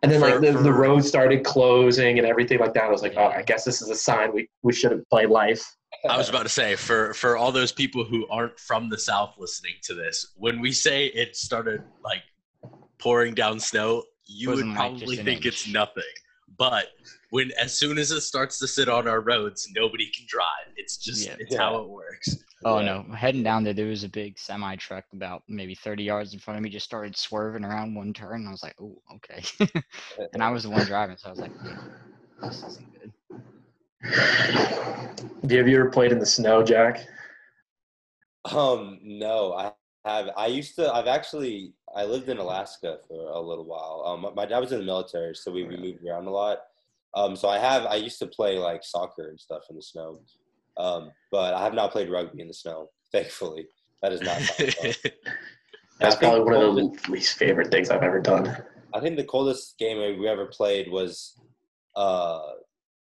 and 0.04 0.12
then 0.12 0.22
like 0.22 0.40
the, 0.40 0.52
the 0.52 0.72
road 0.72 1.04
started 1.04 1.44
closing 1.44 2.20
and 2.20 2.28
everything 2.28 2.60
like 2.60 2.74
that. 2.76 2.84
I 2.84 2.90
was 2.90 3.02
like, 3.02 3.16
oh, 3.18 3.28
I 3.28 3.42
guess 3.42 3.64
this 3.64 3.82
is 3.82 3.90
a 3.90 3.96
sign 3.96 4.34
we, 4.34 4.48
we 4.62 4.72
shouldn't 4.72 5.10
play 5.10 5.26
life. 5.26 5.64
I 6.08 6.18
was 6.18 6.30
about 6.30 6.44
to 6.44 6.50
say 6.50 6.76
for 6.76 7.14
for 7.14 7.38
all 7.38 7.52
those 7.52 7.72
people 7.72 8.04
who 8.04 8.28
aren't 8.30 8.60
from 8.60 8.90
the 8.90 8.98
south 8.98 9.36
listening 9.38 9.74
to 9.84 9.96
this, 9.96 10.34
when 10.36 10.60
we 10.60 10.72
say 10.72 11.08
it 11.08 11.36
started 11.36 11.82
like 12.04 12.22
pouring 13.00 13.34
down 13.34 13.60
snow, 13.60 14.04
you 14.26 14.50
would 14.50 14.58
Wasn't 14.58 14.70
like 14.72 14.78
probably 14.78 15.16
just 15.16 15.26
think 15.26 15.46
it's 15.46 15.68
nothing. 15.68 16.04
But 16.58 16.88
when 17.30 17.52
as 17.60 17.74
soon 17.78 17.98
as 17.98 18.12
it 18.12 18.22
starts 18.22 18.58
to 18.60 18.68
sit 18.68 18.88
on 18.90 19.08
our 19.08 19.22
roads, 19.22 19.68
nobody 19.76 20.10
can 20.16 20.26
drive. 20.28 20.74
It's 20.78 20.98
just 20.98 21.26
Yeah. 21.28 21.36
it's 21.40 21.56
how 21.56 21.78
it 21.78 21.88
works. 21.90 22.38
Oh 22.66 22.80
Yeah. 22.80 23.04
no! 23.08 23.16
Heading 23.16 23.44
down 23.44 23.64
there, 23.64 23.74
there 23.74 23.88
was 23.88 24.04
a 24.04 24.10
big 24.10 24.40
semi 24.40 24.76
truck 24.78 25.06
about 25.14 25.44
maybe 25.48 25.76
30 25.76 26.04
yards 26.04 26.34
in 26.34 26.40
front 26.40 26.58
of 26.58 26.64
me. 26.64 26.70
Just 26.70 26.86
started 26.86 27.16
swerving 27.16 27.64
around 27.64 27.94
one 27.96 28.14
turn. 28.14 28.42
And 28.42 28.48
I 28.48 28.52
was 28.52 28.64
like, 28.64 28.76
"Oh, 28.82 29.02
okay." 29.16 29.44
and 30.34 30.42
I 30.42 30.50
was 30.52 30.64
the 30.64 30.70
one 30.70 30.86
driving, 30.86 31.18
so 31.18 31.28
I 31.28 31.32
was 31.32 31.40
like, 31.40 31.52
"Yeah, 31.64 31.78
"This 32.42 32.64
isn't 32.64 32.94
good." 33.00 33.14
Have 35.52 35.68
you 35.68 35.80
ever 35.80 35.90
played 35.90 36.12
in 36.12 36.20
the 36.20 36.26
snow, 36.26 36.64
Jack? 36.64 37.06
Um, 38.52 39.00
no, 39.04 39.54
I 39.54 39.72
have. 40.06 40.30
I 40.38 40.48
used 40.48 40.76
to. 40.76 40.92
I've 40.94 41.08
actually. 41.08 41.74
I 41.96 42.04
lived 42.06 42.30
in 42.30 42.38
Alaska 42.38 43.00
for 43.08 43.30
a 43.32 43.40
little 43.40 43.66
while. 43.66 44.04
Um, 44.06 44.22
my- 44.22 44.32
my 44.34 44.46
dad 44.46 44.60
was 44.60 44.72
in 44.72 44.80
the 44.80 44.86
military, 44.86 45.34
so 45.36 45.52
we, 45.52 45.64
we 45.64 45.78
moved 45.78 46.06
around 46.06 46.28
a 46.28 46.32
lot. 46.32 46.60
Um, 47.18 47.36
so 47.36 47.50
I 47.50 47.58
have. 47.58 47.86
I 47.86 47.96
used 47.96 48.20
to 48.20 48.28
play 48.28 48.60
like 48.60 48.84
soccer 48.84 49.30
and 49.30 49.40
stuff 49.40 49.64
in 49.70 49.76
the 49.76 49.82
snow. 49.82 50.20
Um, 50.78 51.12
but 51.32 51.56
I 51.56 51.64
have 51.64 51.74
not 51.74 51.92
played 51.92 52.12
rugby 52.12 52.42
in 52.42 52.48
the 52.48 52.54
snow. 52.54 52.90
Thankfully, 53.12 53.66
that 54.04 54.14
is 54.14 54.22
not. 54.22 54.40
sound 54.42 54.74
fun. 54.76 54.94
That's 56.00 56.16
I 56.18 56.20
probably 56.20 56.42
one 56.42 56.54
of 56.54 56.76
the 56.76 56.96
the 57.06 57.12
least 57.12 57.38
favorite 57.40 57.72
things 57.72 57.90
I've 57.90 58.04
ever 58.04 58.20
done. 58.20 58.56
I 58.94 59.00
think 59.00 59.18
the 59.18 59.24
coldest 59.24 59.80
game 59.80 59.98
we 60.20 60.28
ever 60.28 60.46
played 60.46 60.92
was 60.92 61.34
uh 61.96 62.40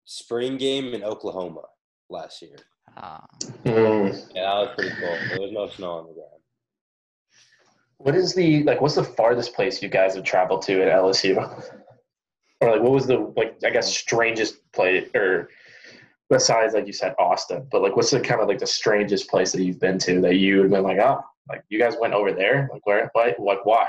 spring 0.04 0.58
game 0.58 0.92
in 0.92 1.02
Oklahoma 1.02 1.62
last 2.10 2.42
year. 2.42 2.56
Uh, 2.96 3.20
Mm. 3.64 4.28
Yeah, 4.34 4.42
that 4.42 4.54
was 4.54 4.68
pretty 4.76 4.94
cool. 4.96 5.16
There 5.30 5.40
was 5.40 5.52
no 5.52 5.68
snow 5.68 5.92
on 5.92 6.06
the 6.08 6.12
ground. 6.12 6.42
What 7.98 8.14
is 8.14 8.34
the 8.34 8.64
like? 8.64 8.80
What's 8.80 8.96
the 8.96 9.04
farthest 9.04 9.54
place 9.54 9.82
you 9.82 9.88
guys 9.88 10.14
have 10.16 10.24
traveled 10.24 10.62
to 10.62 10.82
at 10.82 10.92
LSU? 10.92 11.36
Or 12.62 12.70
like, 12.70 12.80
what 12.80 12.92
was 12.92 13.06
the 13.06 13.32
like? 13.36 13.56
I 13.64 13.70
guess 13.70 13.92
strangest 13.94 14.60
place, 14.72 15.08
or 15.16 15.48
besides 16.30 16.74
like 16.74 16.86
you 16.86 16.92
said 16.92 17.14
Austin, 17.18 17.66
but 17.72 17.82
like, 17.82 17.96
what's 17.96 18.12
the 18.12 18.20
kind 18.20 18.40
of 18.40 18.46
like 18.46 18.60
the 18.60 18.66
strangest 18.66 19.28
place 19.28 19.50
that 19.50 19.62
you've 19.62 19.80
been 19.80 19.98
to 19.98 20.20
that 20.20 20.36
you 20.36 20.56
would 20.56 20.62
have 20.64 20.70
been 20.70 20.84
like, 20.84 20.98
oh, 20.98 21.20
like 21.48 21.64
you 21.68 21.78
guys 21.78 21.96
went 22.00 22.14
over 22.14 22.32
there? 22.32 22.70
Like 22.72 22.86
where? 22.86 23.10
Why? 23.14 23.34
Like 23.36 23.66
why? 23.66 23.88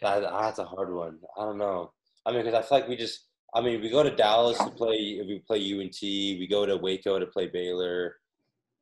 That, 0.00 0.20
that's 0.20 0.60
a 0.60 0.64
hard 0.64 0.94
one. 0.94 1.18
I 1.36 1.44
don't 1.44 1.58
know. 1.58 1.92
I 2.24 2.30
mean, 2.30 2.44
because 2.44 2.54
I 2.54 2.62
feel 2.62 2.78
like 2.78 2.88
we 2.88 2.96
just. 2.96 3.26
I 3.54 3.60
mean, 3.60 3.82
we 3.82 3.90
go 3.90 4.02
to 4.02 4.14
Dallas 4.14 4.56
to 4.58 4.70
play. 4.70 5.20
We 5.26 5.42
play 5.44 5.58
UNT. 5.58 5.98
We 6.00 6.46
go 6.48 6.64
to 6.64 6.76
Waco 6.76 7.18
to 7.18 7.26
play 7.26 7.48
Baylor. 7.48 8.14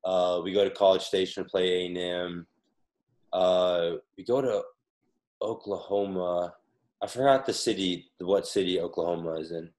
Uh, 0.04 0.40
we 0.45 0.52
go 0.52 0.62
to 0.62 0.71
College 0.71 1.02
Station 1.02 1.42
to 1.42 1.49
play 1.49 1.83
A 1.83 1.87
and 1.87 1.99
M. 1.99 2.47
Uh, 3.33 3.92
we 4.16 4.25
go 4.25 4.40
to 4.40 4.62
Oklahoma. 5.42 6.54
I 7.02 7.07
forgot 7.07 7.47
the 7.47 7.52
city. 7.52 8.11
What 8.21 8.47
city 8.47 8.80
Oklahoma 8.80 9.35
is 9.37 9.52
in? 9.52 9.71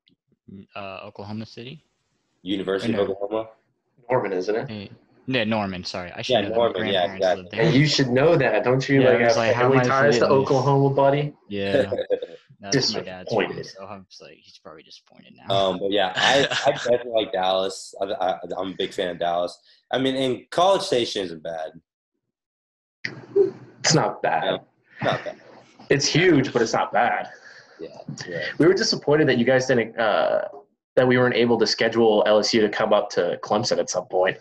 uh, 0.75 0.99
Oklahoma 1.03 1.45
City. 1.45 1.83
University 2.41 2.95
I 2.95 2.99
of. 2.99 3.09
Oklahoma. 3.09 3.49
Norman, 4.09 4.33
isn't 4.33 4.55
it? 4.55 4.69
Hey, 4.69 4.91
yeah, 5.27 5.43
Norman. 5.43 5.83
Sorry, 5.83 6.11
I 6.11 6.21
should 6.23 6.33
Yeah, 6.33 6.41
know. 6.41 6.49
that. 6.49 6.55
Norman, 6.55 6.87
yeah, 6.87 7.13
exactly. 7.13 7.43
lived 7.43 7.53
And 7.53 7.73
you 7.73 7.85
should 7.85 8.09
know 8.09 8.35
that, 8.35 8.63
don't 8.63 8.87
you? 8.89 9.03
Yeah, 9.03 9.11
like 9.11 9.19
have 9.21 9.37
like, 9.37 9.53
how 9.53 9.61
family 9.61 9.77
am 9.77 9.83
I 9.83 9.87
ties 9.87 10.17
to? 10.19 10.27
Oklahoma, 10.27 10.89
buddy. 10.95 11.33
Yeah, 11.47 11.93
that's 12.59 12.93
my 12.93 13.01
dad's 13.01 13.31
from, 13.31 13.43
Disappointed. 13.43 13.65
so 13.67 13.85
I'm 13.85 14.05
just 14.09 14.21
like, 14.21 14.37
he's 14.41 14.57
probably 14.57 14.83
disappointed 14.83 15.33
now. 15.37 15.53
Um, 15.55 15.79
but 15.79 15.91
yeah, 15.91 16.11
I, 16.15 16.47
I 16.65 16.71
definitely 16.71 17.11
like 17.13 17.31
Dallas. 17.31 17.93
I, 18.01 18.05
I, 18.05 18.39
I'm 18.57 18.71
a 18.71 18.75
big 18.75 18.93
fan 18.93 19.09
of 19.09 19.19
Dallas. 19.19 19.57
I 19.91 19.99
mean, 19.99 20.15
and 20.15 20.49
College 20.49 20.81
Station 20.81 21.23
isn't 21.23 21.43
bad. 21.43 21.71
It's 23.79 23.93
not 23.93 24.21
bad. 24.21 24.61
Not 25.03 25.23
bad. 25.23 25.39
It's 25.91 26.05
huge, 26.05 26.53
but 26.53 26.61
it's 26.61 26.73
not 26.73 26.93
bad. 26.93 27.29
Yeah. 27.79 27.89
yeah. 28.27 28.43
We 28.57 28.65
were 28.65 28.73
disappointed 28.73 29.27
that 29.27 29.37
you 29.37 29.45
guys 29.45 29.67
didn't. 29.67 29.99
Uh, 29.99 30.47
that 30.95 31.07
we 31.07 31.17
weren't 31.17 31.35
able 31.35 31.57
to 31.57 31.67
schedule 31.67 32.23
LSU 32.27 32.61
to 32.61 32.69
come 32.69 32.91
up 32.91 33.09
to 33.11 33.39
Clemson 33.43 33.77
at 33.77 33.89
some 33.89 34.05
point. 34.05 34.37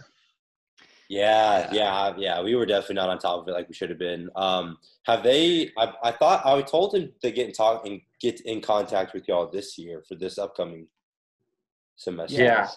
Yeah, 1.09 1.69
yeah, 1.73 2.13
yeah. 2.17 2.41
We 2.41 2.55
were 2.55 2.67
definitely 2.67 2.97
not 2.97 3.09
on 3.09 3.19
top 3.19 3.41
of 3.41 3.49
it 3.49 3.53
like 3.53 3.69
we 3.69 3.75
should 3.75 3.91
have 3.91 3.99
been. 3.99 4.31
Um, 4.37 4.79
have 5.07 5.25
they? 5.25 5.73
I, 5.77 5.93
I 6.05 6.13
thought 6.13 6.47
I 6.47 6.63
told 6.63 6.95
him 6.95 7.13
to 7.23 7.31
get 7.33 7.49
in 7.49 7.53
talk 7.53 7.85
and 7.85 8.01
get 8.21 8.41
in 8.43 8.61
contact 8.61 9.13
with 9.13 9.27
y'all 9.27 9.51
this 9.51 9.77
year 9.77 10.05
for 10.07 10.15
this 10.15 10.39
upcoming 10.39 10.87
semester. 11.97 12.41
Yeah. 12.41 12.69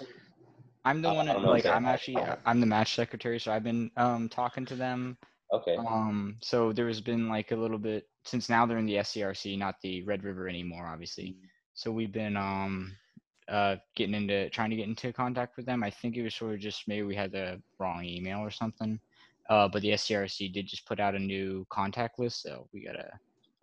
I'm 0.85 1.01
the 1.01 1.13
one 1.13 1.29
I 1.29 1.33
that, 1.33 1.33
don't 1.33 1.43
know 1.43 1.53
if 1.53 1.65
like 1.65 1.73
I'm 1.75 1.85
actually. 1.85 2.17
I'm 2.45 2.59
the 2.59 2.65
match 2.65 2.95
secretary, 2.95 3.39
so 3.39 3.51
I've 3.51 3.63
been 3.63 3.91
um 3.97 4.29
talking 4.29 4.65
to 4.65 4.75
them. 4.75 5.17
Okay. 5.53 5.75
Um, 5.75 6.37
so 6.41 6.73
there 6.73 6.87
has 6.87 7.01
been 7.01 7.29
like 7.29 7.51
a 7.51 7.55
little 7.55 7.77
bit 7.77 8.07
since 8.25 8.49
now 8.49 8.65
they're 8.65 8.77
in 8.77 8.85
the 8.85 8.95
SCRC, 8.97 9.57
not 9.57 9.75
the 9.81 10.03
Red 10.03 10.23
River 10.23 10.47
anymore, 10.47 10.87
obviously. 10.87 11.35
So 11.73 11.91
we've 11.91 12.11
been 12.11 12.37
um 12.37 12.95
uh 13.49 13.75
getting 13.95 14.15
into 14.15 14.49
trying 14.49 14.69
to 14.69 14.75
get 14.75 14.87
into 14.87 15.11
contact 15.11 15.57
with 15.57 15.65
them. 15.65 15.83
I 15.83 15.89
think 15.89 16.15
it 16.15 16.23
was 16.23 16.35
sort 16.35 16.53
of 16.53 16.59
just 16.59 16.87
maybe 16.87 17.03
we 17.03 17.15
had 17.15 17.31
the 17.31 17.61
wrong 17.79 18.03
email 18.05 18.39
or 18.39 18.51
something. 18.51 18.99
Uh, 19.49 19.67
but 19.67 19.81
the 19.81 19.89
SCRC 19.89 20.53
did 20.53 20.67
just 20.67 20.85
put 20.85 21.01
out 21.01 21.15
a 21.15 21.19
new 21.19 21.65
contact 21.69 22.17
list, 22.17 22.41
so 22.43 22.67
we 22.73 22.85
gotta 22.85 23.09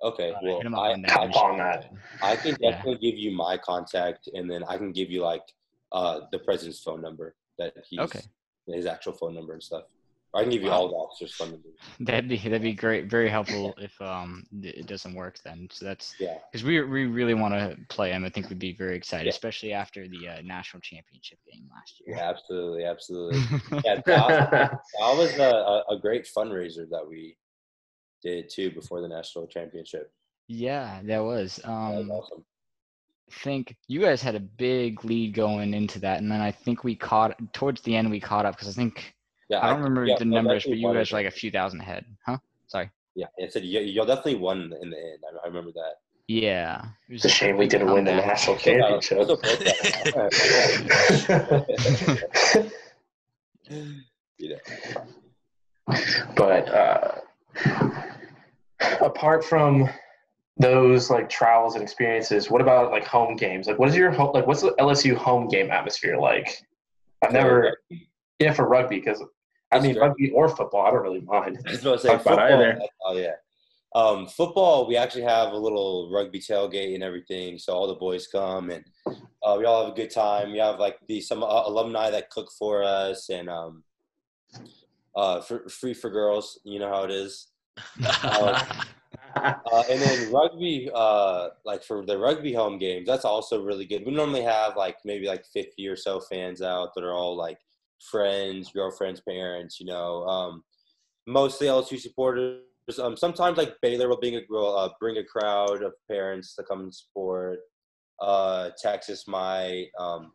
Okay. 0.02 0.30
uh, 0.30 0.38
Well, 0.42 0.56
hit 0.58 0.64
them 0.64 0.74
up 0.74 0.80
I, 0.82 0.92
on 0.92 1.02
that. 1.02 1.10
Hop 1.34 1.36
on 1.36 1.58
that. 1.58 1.92
I 2.22 2.36
can 2.36 2.56
Yeah. 2.60 2.72
definitely 2.72 3.10
give 3.10 3.18
you 3.18 3.30
my 3.32 3.56
contact, 3.56 4.28
and 4.34 4.50
then 4.50 4.62
I 4.64 4.76
can 4.76 4.92
give 4.92 5.10
you 5.10 5.22
like 5.22 5.42
uh 5.92 6.20
the 6.32 6.38
president's 6.38 6.80
phone 6.80 7.00
number 7.00 7.34
that 7.58 7.74
he's 7.88 8.00
Okay. 8.00 8.20
his 8.66 8.86
actual 8.86 9.12
phone 9.14 9.34
number 9.34 9.54
and 9.54 9.62
stuff. 9.62 9.84
I 10.32 10.42
can 10.42 10.50
give 10.50 10.62
you 10.62 10.70
all 10.70 10.88
the 10.88 10.94
officers' 10.94 11.36
numbers. 11.40 11.74
That'd 11.98 12.28
be 12.28 12.36
that'd 12.36 12.62
be 12.62 12.72
great, 12.72 13.06
very 13.06 13.28
helpful 13.28 13.74
if 13.78 14.00
um 14.00 14.44
it 14.62 14.86
doesn't 14.86 15.14
work 15.14 15.38
then. 15.44 15.68
So 15.72 15.84
that's 15.86 16.14
Yeah. 16.20 16.38
because 16.52 16.64
we 16.64 16.80
we 16.82 17.06
really 17.06 17.34
want 17.34 17.54
to 17.54 17.76
play 17.88 18.10
them. 18.10 18.24
I 18.24 18.30
think 18.30 18.48
we'd 18.48 18.58
be 18.58 18.72
very 18.72 18.96
excited, 18.96 19.26
Yeah. 19.26 19.30
especially 19.30 19.72
after 19.72 20.06
the 20.06 20.28
uh, 20.28 20.40
national 20.42 20.82
championship 20.82 21.38
game 21.50 21.68
last 21.74 22.00
year. 22.06 22.16
Yeah. 22.16 22.30
Absolutely. 22.30 22.84
Absolutely. 22.84 23.40
Yeah. 23.84 24.00
That, 24.06 24.80
that 25.00 25.16
was 25.16 25.36
a, 25.38 25.82
a, 25.92 25.98
great 26.00 26.26
fundraiser 26.36 26.88
that 26.90 27.04
we 27.08 27.36
did 28.22 28.48
too 28.50 28.70
before 28.70 29.00
the 29.00 29.08
national 29.08 29.46
championship. 29.48 30.12
Yeah, 30.46 31.00
that 31.04 31.20
was. 31.24 31.56
That 31.56 31.68
was 31.70 32.02
Um, 32.04 32.10
awesome. 32.10 32.44
I 33.30 33.34
think 33.44 33.76
you 33.88 34.00
guys 34.00 34.20
had 34.22 34.34
a 34.34 34.40
big 34.40 35.04
lead 35.04 35.34
going 35.34 35.72
into 35.74 36.00
that, 36.00 36.18
and 36.20 36.30
then 36.30 36.40
I 36.40 36.50
think 36.50 36.82
we 36.84 36.96
caught 36.96 37.36
towards 37.52 37.80
the 37.82 37.94
end. 37.96 38.10
We 38.10 38.20
caught 38.20 38.44
up 38.44 38.56
because 38.56 38.68
I 38.68 38.72
think 38.72 39.14
Yeah. 39.50 39.64
I 39.64 39.70
don't 39.70 39.82
remember 39.82 40.06
yeah, 40.06 40.16
the 40.16 40.24
no, 40.24 40.36
numbers, 40.36 40.64
but 40.64 40.78
you 40.78 40.92
guys 40.94 41.10
were 41.10 41.18
like 41.18 41.26
a 41.26 41.30
few 41.30 41.50
thousand 41.50 41.80
ahead, 41.80 42.04
huh? 42.24 42.38
Sorry. 42.68 42.88
Yeah. 43.16 43.26
It 43.36 43.52
said 43.52 43.64
you, 43.64 43.80
you 43.80 44.06
definitely 44.06 44.36
won 44.36 44.72
in 44.80 44.90
the 44.90 44.96
end. 44.96 45.18
I, 45.24 45.44
I 45.44 45.48
remember 45.48 45.72
that. 45.72 45.94
Yeah. 46.28 46.84
It 47.08 47.14
was 47.14 47.24
It's 47.24 47.34
a 47.34 47.36
shame 47.36 47.56
we 47.56 47.66
didn't 47.66 47.92
win 47.92 48.04
the 48.04 48.14
national 48.14 48.56
championship. 48.56 49.26
those 49.26 49.30
are 49.30 49.36
both 49.36 49.60
you 54.38 54.50
know. 54.50 54.58
but 56.36 56.68
uh, 56.68 57.14
apart 59.00 59.44
from 59.44 59.88
those 60.58 61.10
like 61.10 61.28
travels 61.28 61.74
and 61.74 61.82
experiences, 61.82 62.48
what 62.48 62.60
about 62.60 62.92
like 62.92 63.04
home 63.04 63.34
games? 63.34 63.66
Like, 63.66 63.80
what 63.80 63.88
is 63.88 63.96
your 63.96 64.12
home? 64.12 64.30
Like, 64.32 64.46
what's 64.46 64.62
the 64.62 64.76
LSU 64.78 65.16
home 65.16 65.48
game 65.48 65.72
atmosphere 65.72 66.16
like? 66.16 66.64
I've 67.22 67.32
never, 67.32 67.76
yeah, 68.38 68.52
for 68.52 68.68
rugby 68.68 69.00
because 69.00 69.20
I 69.72 69.80
mean 69.80 69.94
great. 69.94 70.08
rugby 70.08 70.30
or 70.30 70.48
football, 70.48 70.86
I 70.86 70.90
don't 70.90 71.02
really 71.02 71.20
mind. 71.20 71.58
I 71.66 71.70
was 71.70 71.82
about 71.82 72.00
to 72.00 72.08
say 72.08 72.16
football. 72.16 72.40
either. 72.40 72.80
Oh 73.04 73.16
yeah. 73.16 73.34
Um, 73.94 74.28
football, 74.28 74.86
we 74.86 74.96
actually 74.96 75.22
have 75.22 75.52
a 75.52 75.56
little 75.56 76.10
rugby 76.12 76.38
tailgate 76.38 76.94
and 76.94 77.02
everything, 77.02 77.58
so 77.58 77.72
all 77.72 77.88
the 77.88 77.94
boys 77.94 78.28
come 78.28 78.70
and 78.70 78.84
uh, 79.42 79.56
we 79.58 79.64
all 79.64 79.84
have 79.84 79.92
a 79.92 79.96
good 79.96 80.10
time. 80.10 80.52
We 80.52 80.58
have 80.58 80.78
like 80.78 80.98
the 81.08 81.20
some 81.20 81.42
uh, 81.42 81.62
alumni 81.66 82.10
that 82.10 82.30
cook 82.30 82.50
for 82.56 82.84
us 82.84 83.30
and 83.30 83.48
um, 83.48 83.82
uh, 85.16 85.40
for, 85.40 85.68
free 85.68 85.94
for 85.94 86.10
girls. 86.10 86.60
You 86.64 86.78
know 86.78 86.88
how 86.88 87.04
it 87.04 87.10
is. 87.10 87.48
Uh, 89.36 89.84
and 89.88 90.00
then 90.02 90.32
rugby, 90.32 90.90
uh, 90.92 91.50
like 91.64 91.84
for 91.84 92.04
the 92.04 92.18
rugby 92.18 92.52
home 92.52 92.78
games, 92.78 93.06
that's 93.06 93.24
also 93.24 93.62
really 93.62 93.86
good. 93.86 94.04
We 94.04 94.12
normally 94.12 94.42
have 94.42 94.76
like 94.76 94.96
maybe 95.04 95.26
like 95.26 95.46
50 95.46 95.86
or 95.86 95.96
so 95.96 96.20
fans 96.20 96.62
out 96.62 96.94
that 96.94 97.04
are 97.04 97.12
all 97.12 97.36
like 97.36 97.58
friends, 98.00 98.70
girlfriends, 98.72 99.20
parents, 99.20 99.78
you 99.80 99.86
know, 99.86 100.24
um, 100.24 100.64
mostly 101.26 101.66
LSU 101.66 101.98
supporters. 101.98 102.62
Um, 102.98 103.16
sometimes 103.16 103.56
like 103.56 103.74
Baylor 103.82 104.08
will 104.08 104.18
bring 104.18 104.34
a 104.36 104.54
uh, 104.56 104.88
bring 104.98 105.18
a 105.18 105.24
crowd 105.24 105.82
of 105.82 105.92
parents 106.08 106.54
to 106.56 106.62
come 106.64 106.80
and 106.80 106.94
support. 106.94 107.60
Uh, 108.20 108.70
Texas 108.82 109.28
might. 109.28 109.88
Um, 109.98 110.32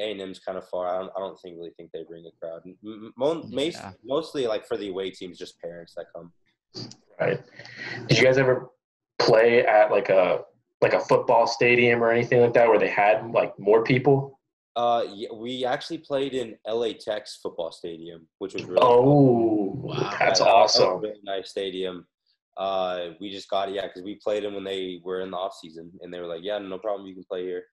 A&M's 0.00 0.38
kind 0.38 0.56
of 0.56 0.66
far. 0.68 0.88
I 0.88 0.98
don't, 1.00 1.12
I 1.16 1.20
don't 1.20 1.38
think 1.40 1.56
really 1.58 1.72
think 1.76 1.90
they 1.92 2.02
bring 2.08 2.24
a 2.26 2.30
crowd. 2.40 2.62
M- 2.64 2.76
m- 2.84 3.12
mo- 3.16 3.42
Yeah. 3.52 3.92
Mostly 4.04 4.46
like 4.46 4.66
for 4.66 4.76
the 4.76 4.88
away 4.88 5.10
teams, 5.10 5.38
just 5.38 5.60
parents 5.60 5.94
that 5.96 6.06
come. 6.14 6.32
right. 7.20 7.40
Did 8.06 8.18
you 8.18 8.24
guys 8.24 8.38
ever 8.38 8.70
play 9.18 9.66
at 9.66 9.90
like 9.90 10.08
a 10.08 10.42
like 10.80 10.94
a 10.94 11.00
football 11.00 11.46
stadium 11.46 12.02
or 12.02 12.10
anything 12.10 12.40
like 12.40 12.54
that 12.54 12.68
where 12.68 12.78
they 12.78 12.88
had 12.88 13.30
like 13.32 13.52
more 13.58 13.82
people? 13.84 14.38
Uh, 14.74 15.04
yeah, 15.12 15.28
we 15.34 15.64
actually 15.64 15.98
played 15.98 16.32
in 16.34 16.56
LA 16.66 16.92
Tech's 16.98 17.36
football 17.42 17.70
stadium, 17.72 18.26
which 18.38 18.54
was 18.54 18.64
really 18.64 18.80
fun. 18.80 18.88
Oh, 18.90 19.72
Wow. 19.74 20.16
that's 20.18 20.40
Yeah, 20.40 20.46
that 20.46 20.52
was 20.54 20.76
a 20.78 20.84
awesome. 20.86 21.00
really 21.02 21.20
nice 21.24 21.50
stadium. 21.50 22.06
Uh, 22.56 23.08
we 23.20 23.30
just 23.30 23.48
got 23.50 23.68
it, 23.68 23.74
yeah, 23.74 23.86
because 23.86 24.02
we 24.02 24.14
played 24.16 24.44
them 24.44 24.54
when 24.54 24.64
they 24.64 25.00
were 25.04 25.20
in 25.20 25.30
the 25.30 25.36
off 25.36 25.54
season, 25.60 25.90
and 26.02 26.12
they 26.12 26.20
were 26.20 26.26
like, 26.26 26.42
"Yeah, 26.42 26.58
no 26.58 26.78
problem, 26.78 27.06
you 27.06 27.14
can 27.14 27.24
play 27.24 27.42
here." 27.44 27.64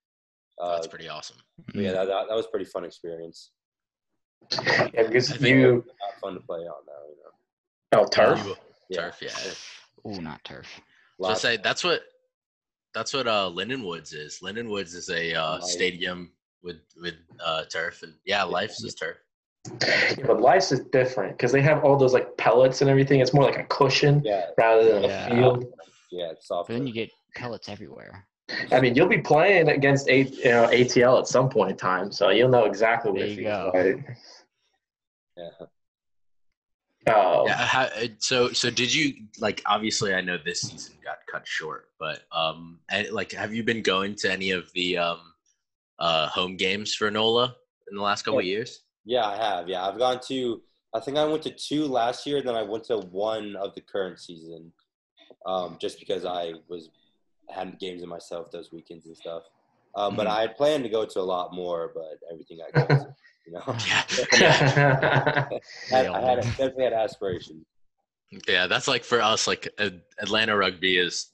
Uh, 0.62 0.75
That's 0.75 0.88
pretty 0.88 1.08
awesome. 1.08 1.38
but 1.68 1.75
yeah, 1.75 1.91
that, 1.91 2.06
that, 2.08 2.27
that 2.29 2.36
was 2.36 2.46
a 2.46 2.50
pretty 2.50 2.65
fun 2.65 2.84
experience. 2.86 3.51
Yeah, 4.51 4.88
because 4.94 5.32
I 5.32 5.38
think- 5.38 5.58
you 5.58 5.86
Not 6.01 6.20
fun 6.22 6.34
to 6.36 6.39
play 6.41 6.60
on 6.60 6.86
now, 6.86 7.03
you 7.10 7.15
know. 7.24 8.01
oh 8.03 8.08
turf. 8.08 8.46
You- 8.46 8.56
Yeah. 8.89 9.01
Turf, 9.12 9.22
yeah. 9.22 9.53
Oh, 10.06 10.20
not 10.20 10.44
turf. 10.44 10.68
So 10.75 10.82
Lots- 11.27 11.41
say 11.41 11.58
that's 11.58 11.84
what 11.84 12.01
that's 12.94 13.13
what 13.13 13.27
uh 13.27 13.50
Lindenwood's 13.53 14.13
is. 14.13 14.39
Lindenwood's 14.41 14.94
is 14.96 15.10
a 15.10 15.34
uh, 15.36 15.58
Nice. 15.60 15.72
stadium 15.74 16.32
with 16.63 16.78
with 17.01 17.16
uh, 17.44 17.63
turf, 17.66 18.04
and 18.04 18.13
yeah, 18.25 18.44
Life's 18.44 18.84
is 18.84 18.96
turf. 18.96 19.18
Yeah, 19.82 20.25
but 20.25 20.39
life's 20.42 20.72
is 20.72 20.80
different 20.92 21.38
because 21.38 21.51
they 21.51 21.62
have 21.62 21.84
all 21.84 21.98
those 21.98 22.13
like 22.13 22.36
pellets 22.38 22.82
and 22.82 22.89
everything. 22.89 23.20
It's 23.20 23.34
more 23.34 23.44
like 23.44 23.58
a 23.60 23.66
cushion 23.66 24.22
yeah, 24.24 24.46
rather 24.58 24.84
than 24.94 25.04
Yeah. 25.04 25.25
a 25.28 25.30
field. 25.36 25.66
yeah, 26.12 26.32
it's 26.32 26.48
soft. 26.48 26.70
But 26.70 26.75
then 26.75 26.88
you 26.88 26.94
get 26.94 27.10
pellets 27.36 27.68
everywhere. 27.70 28.25
I 28.72 28.80
mean, 28.80 28.96
you'll 28.96 29.08
be 29.10 29.20
playing 29.20 29.70
against 29.70 30.10
a, 30.10 30.24
you 30.24 30.44
know, 30.46 30.68
ATL 30.70 31.20
at 31.20 31.28
some 31.28 31.50
point 31.50 31.72
in 31.72 31.78
time, 31.78 32.12
so 32.12 32.30
you'll 32.30 32.50
know 32.50 32.66
exactly 32.66 33.12
what 33.12 33.20
There 33.20 33.28
you 33.30 33.36
feels 33.36 33.48
go. 33.48 33.72
like. 33.75 34.18
yeah. 35.38 35.50
Oh, 37.08 37.46
Yeah. 37.46 37.56
How, 37.56 37.84
uh, 37.84 38.08
so 38.20 38.51
so 38.51 38.70
did 38.70 38.94
you 38.94 39.13
like? 39.39 39.62
Obviously, 39.66 40.13
I 40.13 40.22
know 40.22 40.38
this 40.44 40.62
season 40.62 40.96
got 41.04 41.18
cut 41.32 41.48
short, 41.48 41.89
but 42.00 42.22
um, 42.32 42.80
and, 42.89 43.10
like, 43.12 43.32
have 43.34 43.54
you 43.54 43.63
been 43.63 43.82
going 43.82 44.16
to 44.16 44.32
any 44.32 44.51
of 44.51 44.72
the 44.74 44.98
um, 44.98 45.20
uh, 46.00 46.27
home 46.27 46.56
games 46.58 46.96
for 46.96 47.10
NOLA 47.12 47.56
in 47.89 47.98
the 47.98 48.03
last 48.03 48.24
couple 48.24 48.39
of 48.39 48.46
years? 48.46 48.82
Yeah, 49.06 49.25
I 49.25 49.36
have. 49.38 49.68
Yeah, 49.68 49.88
I've 49.88 49.98
gone 49.98 50.20
to. 50.27 50.62
I 50.94 51.00
think 51.00 51.18
I 51.18 51.25
went 51.25 51.44
to 51.44 51.51
two 51.51 51.86
last 51.86 52.25
year. 52.25 52.41
Then 52.41 52.56
I 52.56 52.63
went 52.63 52.84
to 52.86 52.98
one 52.98 53.56
of 53.56 53.75
the 53.75 53.82
current 53.82 54.20
season, 54.20 54.72
um, 55.46 55.77
just 55.79 56.00
because 56.00 56.25
I 56.25 56.53
was 56.68 56.89
had 57.50 57.79
games 57.79 58.03
in 58.03 58.10
myself 58.10 58.51
those 58.51 58.72
weekends 58.72 59.06
and 59.08 59.15
stuff. 59.18 59.44
Um, 59.96 60.15
But 60.15 60.27
Mhm. 60.27 60.32
I 60.32 60.41
had 60.41 60.56
planned 60.56 60.84
to 60.84 60.89
go 60.89 61.06
to 61.06 61.20
a 61.20 61.22
lot 61.22 61.53
more, 61.53 61.91
but 61.96 62.20
everything 62.32 62.60
I 62.62 62.72
got, 62.72 62.89
you 63.46 63.53
know, 63.53 63.63
Yeah. 63.88 64.03
had, 65.91 66.01
We 66.03 66.08
all 66.08 66.15
I 66.15 66.29
had 66.29 66.38
definitely 66.39 66.84
had 66.84 66.94
aspirations. 66.94 67.65
Yeah, 68.48 68.68
that's 68.68 68.88
like 68.88 69.03
for 69.03 69.22
us. 69.22 69.48
Like 69.48 69.68
Atlanta 70.20 70.56
rugby 70.56 70.98
is. 70.98 71.32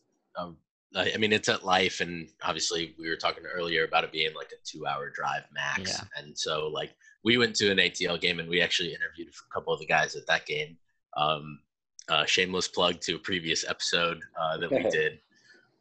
I 0.96 1.12
I 1.14 1.18
mean, 1.18 1.34
it's 1.34 1.50
at 1.50 1.64
life, 1.66 2.00
and 2.02 2.30
obviously, 2.42 2.96
we 2.98 3.10
were 3.10 3.16
talking 3.16 3.44
earlier 3.46 3.86
about 3.86 4.04
it 4.04 4.12
being 4.12 4.34
like 4.36 4.52
a 4.52 4.64
two-hour 4.66 5.10
drive 5.12 5.44
max. 5.54 5.92
Yeah. 5.92 6.04
And 6.18 6.38
so, 6.38 6.68
like, 6.68 6.96
we 7.24 7.38
went 7.38 7.56
to 7.58 7.72
an 7.72 7.78
ATL 7.78 8.20
game, 8.20 8.40
and 8.40 8.50
we 8.50 8.62
actually 8.62 8.94
interviewed 8.94 9.28
a 9.30 9.54
couple 9.54 9.74
of 9.74 9.80
the 9.80 9.86
guys 9.86 10.16
at 10.16 10.28
that 10.28 10.46
game. 10.46 10.78
Um, 11.18 11.60
uh, 12.08 12.26
shameless 12.26 12.68
plug 12.68 13.00
to 13.02 13.16
a 13.16 13.20
previous 13.20 13.68
episode 13.68 14.20
uh, 14.40 14.58
that 14.58 14.72
we 14.72 14.84
did. 14.92 15.20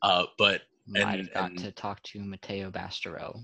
Uh, 0.03 0.25
but 0.39 0.63
Might 0.87 1.01
And- 1.01 1.27
have 1.27 1.35
got 1.35 1.51
and- 1.51 1.59
to 1.61 1.73
talk 1.73 2.03
to 2.05 2.21
Mateo 2.21 2.71
Bastero. 2.71 3.41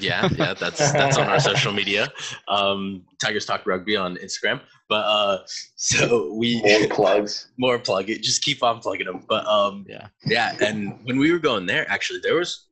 Yeah, 0.00 0.28
yeah, 0.36 0.54
that's 0.54 0.92
that's 0.92 1.18
on 1.18 1.28
our 1.28 1.40
social 1.40 1.72
media. 1.72 2.12
Um, 2.48 3.04
Tigers 3.22 3.46
Talk 3.46 3.66
Rugby 3.66 3.96
on 3.96 4.16
Instagram. 4.16 4.60
But 4.88 5.04
uh, 5.06 5.38
so 5.76 6.32
we 6.34 6.60
More 6.62 6.88
plugs. 6.88 7.48
more 7.58 7.78
plug 7.78 8.10
it. 8.10 8.22
Just 8.22 8.42
keep 8.42 8.62
on 8.62 8.80
plugging 8.80 9.06
them. 9.06 9.24
But 9.28 9.46
um, 9.46 9.84
Yeah. 9.88 10.08
yeah, 10.24 10.56
and 10.60 10.98
when 11.04 11.18
we 11.18 11.30
were 11.32 11.38
going 11.38 11.66
there, 11.66 11.88
actually, 11.90 12.20
there 12.22 12.36
was 12.36 12.66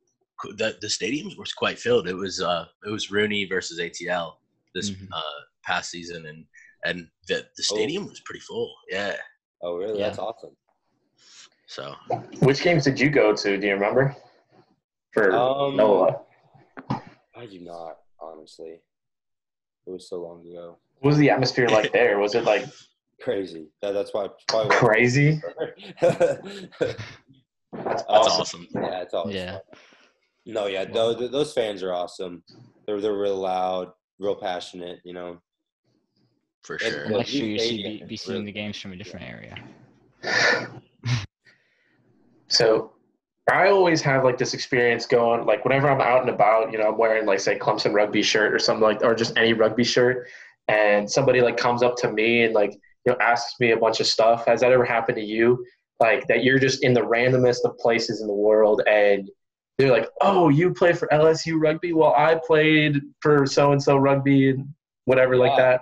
the 0.57 0.75
the 0.81 0.87
stadiums 0.87 1.37
was 1.37 1.53
quite 1.53 1.77
filled. 1.79 2.07
It 2.07 2.15
was 2.15 2.41
uh, 2.41 2.65
it 2.85 2.89
was 2.89 3.07
RUNY 3.07 3.47
versus 3.49 3.79
ATL 3.79 4.33
this 4.73 4.89
Mhm. 4.91 5.07
uh 5.13 5.21
past 5.63 5.91
season, 5.91 6.25
and 6.25 6.45
and 6.85 7.07
the 7.27 7.45
the 7.55 7.63
Oh. 7.71 7.75
stadium 7.75 8.07
was 8.07 8.19
pretty 8.21 8.39
full. 8.41 8.73
Yeah, 8.89 9.15
Oh, 9.61 9.75
really? 9.77 9.99
Yeah. 9.99 10.07
That's 10.07 10.17
awesome. 10.19 10.55
so 11.67 11.93
Which 12.39 12.61
games 12.63 12.83
did 12.83 12.99
you 12.99 13.09
go 13.09 13.35
to? 13.35 13.57
Do 13.57 13.67
you 13.67 13.73
remember? 13.73 14.15
For 15.13 15.31
Um, 15.33 15.75
NOLA. 15.75 16.21
I 17.41 17.47
do 17.47 17.59
not, 17.59 17.97
honestly. 18.19 18.79
It 19.87 19.89
was 19.89 20.07
so 20.07 20.21
long 20.21 20.45
ago. 20.47 20.77
What 20.99 21.09
was 21.09 21.17
the 21.17 21.31
atmosphere 21.31 21.67
like 21.67 21.91
there? 21.91 22.19
Was 22.19 22.35
it 22.35 22.43
like 22.43 22.65
Crazy. 23.21 23.67
That, 23.81 23.91
that's 23.93 24.13
why. 24.13 24.27
Probably 24.47 24.69
why- 24.69 24.75
crazy? 24.79 25.41
that's 26.01 26.95
That's 27.71 28.03
awesome. 28.07 28.67
Yeah, 28.73 29.01
it's 29.01 29.13
awesome. 29.13 29.31
Yeah. 29.31 29.59
No, 30.45 30.65
yeah, 30.67 30.85
those, 30.85 31.29
those 31.31 31.53
fans 31.53 31.83
are 31.83 31.93
awesome. 31.93 32.43
They're 32.85 32.99
they're 32.99 33.17
real 33.17 33.37
loud, 33.37 33.91
real 34.19 34.35
passionate. 34.35 34.99
You 35.03 35.13
know, 35.13 35.41
for 36.63 36.77
Yeah, 36.81 36.89
sure. 36.89 37.03
Yeah, 37.11 37.17
Next 37.17 37.33
year, 37.33 37.45
you 37.45 37.57
these 37.59 37.69
see 37.69 37.83
be, 37.99 38.03
be 38.05 38.17
seeing 38.17 38.33
really- 38.39 38.45
the 38.47 38.51
games 38.51 38.79
from 38.79 38.93
a 38.93 38.95
different 38.95 39.25
area. 39.27 39.55
So 42.47 42.93
I 43.49 43.69
always 43.69 44.01
have 44.01 44.23
like 44.23 44.37
this 44.37 44.53
experience 44.53 45.05
going 45.05 45.45
like 45.45 45.65
whenever 45.65 45.89
I'm 45.89 46.01
out 46.01 46.21
and 46.21 46.29
about, 46.29 46.71
you 46.71 46.77
know, 46.77 46.89
I'm 46.89 46.97
wearing 46.97 47.25
like 47.25 47.39
say 47.39 47.57
Clemson 47.57 47.93
rugby 47.93 48.21
shirt 48.21 48.53
or 48.53 48.59
something 48.59 48.83
like 48.83 49.03
or 49.03 49.15
just 49.15 49.37
any 49.37 49.53
rugby 49.53 49.83
shirt 49.83 50.27
and 50.67 51.09
somebody 51.09 51.41
like 51.41 51.57
comes 51.57 51.81
up 51.81 51.97
to 51.97 52.11
me 52.11 52.43
and 52.43 52.53
like 52.53 52.73
you 53.05 53.11
know 53.11 53.17
asks 53.19 53.59
me 53.59 53.71
a 53.71 53.77
bunch 53.77 53.99
of 53.99 54.07
stuff. 54.07 54.45
Has 54.45 54.61
that 54.61 54.71
ever 54.71 54.85
happened 54.85 55.17
to 55.17 55.23
you? 55.23 55.65
Like 55.99 56.27
that 56.27 56.43
you're 56.43 56.59
just 56.59 56.83
in 56.83 56.93
the 56.93 57.01
randomest 57.01 57.65
of 57.65 57.77
places 57.77 58.21
in 58.21 58.27
the 58.27 58.33
world 58.33 58.81
and 58.87 59.29
they're 59.77 59.91
like, 59.91 60.09
"Oh, 60.21 60.49
you 60.49 60.73
play 60.73 60.93
for 60.93 61.07
LSU 61.07 61.59
rugby? 61.59 61.93
Well, 61.93 62.13
I 62.15 62.39
played 62.45 63.01
for 63.21 63.47
so 63.47 63.71
and 63.71 63.81
so 63.81 63.97
rugby 63.97 64.51
and 64.51 64.67
whatever 65.05 65.35
like 65.37 65.57
that." 65.57 65.81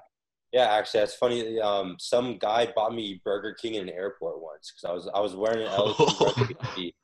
Yeah, 0.54 0.74
actually, 0.74 1.02
that's 1.02 1.16
funny. 1.16 1.60
Um, 1.60 1.98
some 2.00 2.38
guy 2.38 2.72
bought 2.76 2.96
me 2.96 3.22
Burger 3.24 3.54
King 3.54 3.76
in 3.76 3.90
an 3.90 3.94
airport 3.94 4.42
once 4.42 4.72
because 4.72 4.90
I 4.90 4.94
was 4.94 5.10
I 5.14 5.20
was 5.20 5.36
wearing 5.36 5.68
an 5.68 5.72
LSU 5.72 6.54
rugby 6.66 6.96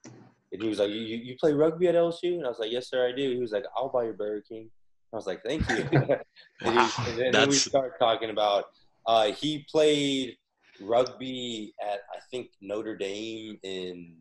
and 0.56 0.64
he 0.64 0.70
was 0.70 0.80
like, 0.80 0.90
you, 0.90 1.00
"You 1.00 1.36
play 1.38 1.54
rugby 1.54 1.88
at 1.88 1.96
LSU?" 1.96 2.36
And 2.36 2.46
I 2.46 2.50
was 2.50 2.60
like, 2.60 2.72
"Yes, 2.72 2.90
sir, 2.90 3.08
I 3.08 3.12
do." 3.12 3.32
He 3.34 3.40
was 3.40 3.52
like, 3.52 3.66
"I'll 3.76 3.90
buy 3.90 4.04
your 4.04 4.14
Burger 4.14 4.44
King." 4.48 4.70
I 5.14 5.16
was 5.16 5.28
like, 5.28 5.44
"Thank 5.44 5.70
you." 5.70 5.76
and, 5.92 6.80
he, 6.80 7.12
and 7.12 7.18
then, 7.18 7.32
then 7.32 7.50
we 7.50 7.56
start 7.56 8.00
talking 8.00 8.30
about 8.30 8.66
uh, 9.06 9.32
he 9.32 9.66
played 9.70 10.38
rugby 10.82 11.74
at 11.82 12.00
I 12.14 12.20
think 12.32 12.50
Notre 12.62 12.96
Dame 12.96 13.60
in 13.64 14.16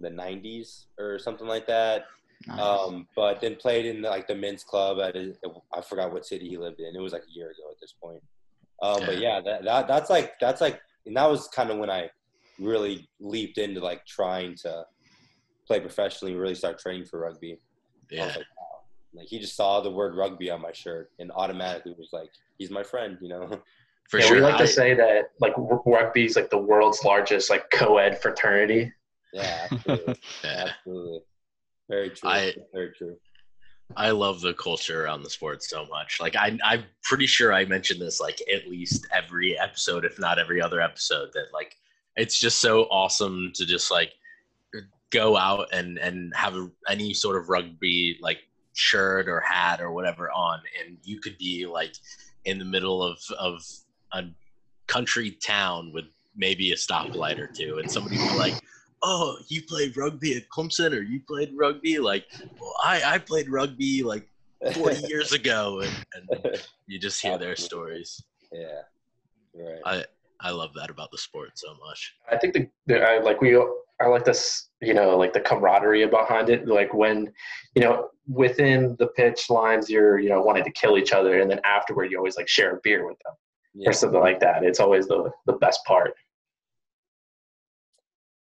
the 0.00 0.10
'90s 0.10 0.86
or 0.98 1.18
something 1.18 1.46
like 1.46 1.66
that. 1.68 2.06
Nice. 2.46 2.60
Um, 2.60 3.06
but 3.16 3.40
then 3.40 3.56
played 3.56 3.86
in 3.86 4.02
like 4.02 4.26
the 4.26 4.34
men's 4.34 4.64
club 4.64 4.98
at 5.00 5.16
a, 5.16 5.34
I 5.72 5.80
forgot 5.80 6.12
what 6.12 6.26
city 6.26 6.48
he 6.48 6.58
lived 6.58 6.80
in. 6.80 6.94
It 6.94 7.00
was 7.00 7.12
like 7.12 7.22
a 7.22 7.32
year 7.32 7.46
ago 7.46 7.70
at 7.70 7.80
this 7.80 7.94
point. 8.02 8.22
Um, 8.82 9.06
but 9.06 9.18
yeah, 9.18 9.40
that, 9.40 9.64
that 9.64 9.88
that's 9.88 10.10
like 10.10 10.34
that's 10.40 10.60
like 10.60 10.80
and 11.06 11.16
that 11.16 11.30
was 11.30 11.48
kind 11.48 11.70
of 11.70 11.78
when 11.78 11.90
I 11.90 12.10
really 12.58 13.08
leaped 13.20 13.58
into 13.58 13.80
like 13.80 14.04
trying 14.06 14.56
to 14.56 14.84
play 15.66 15.80
professionally, 15.80 16.32
and 16.32 16.40
really 16.40 16.54
start 16.54 16.78
training 16.78 17.06
for 17.06 17.20
rugby. 17.20 17.58
Yeah, 18.10 18.26
like, 18.26 18.36
wow. 18.36 18.80
Like 19.14 19.28
he 19.28 19.38
just 19.38 19.56
saw 19.56 19.80
the 19.80 19.90
word 19.90 20.16
rugby 20.16 20.50
on 20.50 20.60
my 20.60 20.72
shirt 20.72 21.10
and 21.18 21.30
automatically 21.32 21.94
was 21.96 22.10
like, 22.12 22.30
he's 22.58 22.70
my 22.70 22.82
friend, 22.82 23.16
you 23.20 23.28
know. 23.28 23.48
for 24.10 24.18
yeah, 24.20 24.26
sure. 24.26 24.36
we 24.36 24.42
like 24.42 24.58
to 24.58 24.66
say 24.66 24.94
that 24.94 25.30
like 25.40 25.54
rugby 25.56 26.26
is 26.26 26.36
like 26.36 26.50
the 26.50 26.58
world's 26.58 27.04
largest 27.04 27.48
like 27.50 27.70
co-ed 27.70 28.20
fraternity. 28.20 28.92
Yeah, 29.32 29.66
absolutely, 29.70 30.20
yeah. 30.44 30.68
absolutely. 30.68 31.20
Very 31.88 32.10
true. 32.10 32.28
I- 32.28 32.54
Very 32.72 32.92
true. 32.92 33.16
I 33.96 34.10
love 34.10 34.40
the 34.40 34.54
culture 34.54 35.04
around 35.04 35.22
the 35.22 35.30
sport 35.30 35.62
so 35.62 35.86
much. 35.86 36.18
Like 36.18 36.34
I, 36.36 36.58
I'm 36.64 36.84
pretty 37.02 37.26
sure 37.26 37.52
I 37.52 37.64
mentioned 37.66 38.00
this 38.00 38.18
like 38.18 38.40
at 38.52 38.66
least 38.66 39.06
every 39.12 39.58
episode, 39.58 40.04
if 40.04 40.18
not 40.18 40.38
every 40.38 40.60
other 40.60 40.80
episode. 40.80 41.30
That 41.34 41.46
like 41.52 41.76
it's 42.16 42.40
just 42.40 42.60
so 42.60 42.84
awesome 42.84 43.52
to 43.54 43.66
just 43.66 43.90
like 43.90 44.12
go 45.10 45.36
out 45.36 45.68
and 45.72 45.98
and 45.98 46.34
have 46.34 46.54
a, 46.54 46.70
any 46.88 47.14
sort 47.14 47.36
of 47.36 47.48
rugby 47.48 48.18
like 48.20 48.38
shirt 48.72 49.28
or 49.28 49.40
hat 49.40 49.80
or 49.80 49.92
whatever 49.92 50.30
on, 50.30 50.60
and 50.84 50.98
you 51.04 51.20
could 51.20 51.38
be 51.38 51.66
like 51.66 51.94
in 52.44 52.58
the 52.58 52.64
middle 52.64 53.02
of 53.02 53.18
of 53.38 53.62
a 54.12 54.24
country 54.86 55.30
town 55.30 55.92
with 55.92 56.06
maybe 56.36 56.72
a 56.72 56.76
stoplight 56.76 57.38
or 57.38 57.46
two, 57.46 57.78
and 57.78 57.90
somebody 57.90 58.18
would 58.18 58.28
be 58.30 58.38
like. 58.38 58.54
Oh, 59.06 59.36
you 59.48 59.60
played 59.60 59.98
rugby 59.98 60.34
at 60.34 60.48
Clemson, 60.48 60.96
or 60.96 61.02
you 61.02 61.20
played 61.28 61.52
rugby? 61.54 61.98
Like, 61.98 62.24
well, 62.58 62.72
I, 62.82 63.02
I 63.04 63.18
played 63.18 63.50
rugby 63.50 64.02
like 64.02 64.26
40 64.72 65.06
years 65.08 65.32
ago 65.32 65.80
and, 65.80 66.06
and 66.32 66.58
you 66.86 66.98
just 66.98 67.20
hear 67.20 67.38
their 67.38 67.56
stories 67.56 68.22
yeah. 68.52 68.82
Right. 69.54 69.80
i 69.84 70.04
i 70.40 70.50
love 70.50 70.72
that 70.74 70.90
about 70.90 71.10
the 71.10 71.18
sport 71.18 71.50
so 71.54 71.74
much 71.84 72.14
I 72.30 72.36
think 72.36 72.54
the, 72.54 72.68
the 72.86 73.02
I, 73.02 73.18
like 73.20 73.40
we 73.40 73.56
I 74.02 74.06
like 74.08 74.24
this 74.24 74.68
you 74.80 74.92
know 74.94 75.16
like 75.16 75.32
the 75.32 75.40
camaraderie 75.40 76.06
behind 76.06 76.50
it. 76.50 76.66
Like 76.66 76.92
when 76.94 77.32
you 77.74 77.82
know 77.82 78.10
within 78.26 78.96
the 78.98 79.06
pitch 79.08 79.50
lines 79.50 79.88
you're 79.90 80.18
you 80.18 80.28
know 80.28 80.40
wanting 80.42 80.64
to 80.64 80.70
kill 80.72 80.96
each 80.98 81.12
other 81.12 81.40
and 81.40 81.50
then 81.50 81.60
afterward 81.64 82.10
you 82.10 82.16
always 82.18 82.36
like 82.36 82.48
share 82.48 82.74
a 82.76 82.80
beer 82.82 83.06
with 83.06 83.18
them 83.24 83.34
Yeah. 83.74 83.90
or 83.90 83.92
something 83.92 84.20
like 84.20 84.40
that. 84.40 84.64
It's 84.64 84.80
always 84.80 85.06
the 85.06 85.30
the 85.46 85.52
best 85.54 85.84
part. 85.84 86.14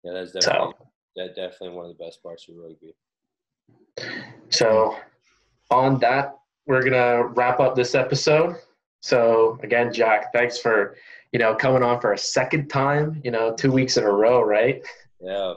Yeah, 0.03 0.13
that's 0.13 0.33
So- 0.33 0.39
definitely 0.39 0.73
that 1.15 1.35
definitely 1.35 1.69
one 1.77 1.85
of 1.85 1.95
the 1.95 2.03
best 2.03 2.23
parts 2.23 2.47
of 2.49 2.55
rugby. 2.57 2.95
so 4.49 4.95
on 5.69 5.99
that 5.99 6.35
we're 6.65 6.81
gonna 6.83 7.27
wrap 7.27 7.59
up 7.59 7.75
this 7.75 7.93
episode. 7.93 8.55
So 9.01 9.59
again 9.63 9.93
Jack 9.93 10.33
thanks 10.33 10.57
for 10.57 10.95
you 11.31 11.39
know 11.39 11.53
coming 11.55 11.83
on 11.83 11.99
for 12.01 12.13
a 12.13 12.17
second 12.17 12.67
time 12.69 13.21
you 13.23 13.31
know 13.31 13.53
two 13.53 13.71
weeks 13.71 13.97
in 13.97 14.03
a 14.05 14.11
row 14.11 14.41
right 14.41 14.81
Yeah, 15.23 15.53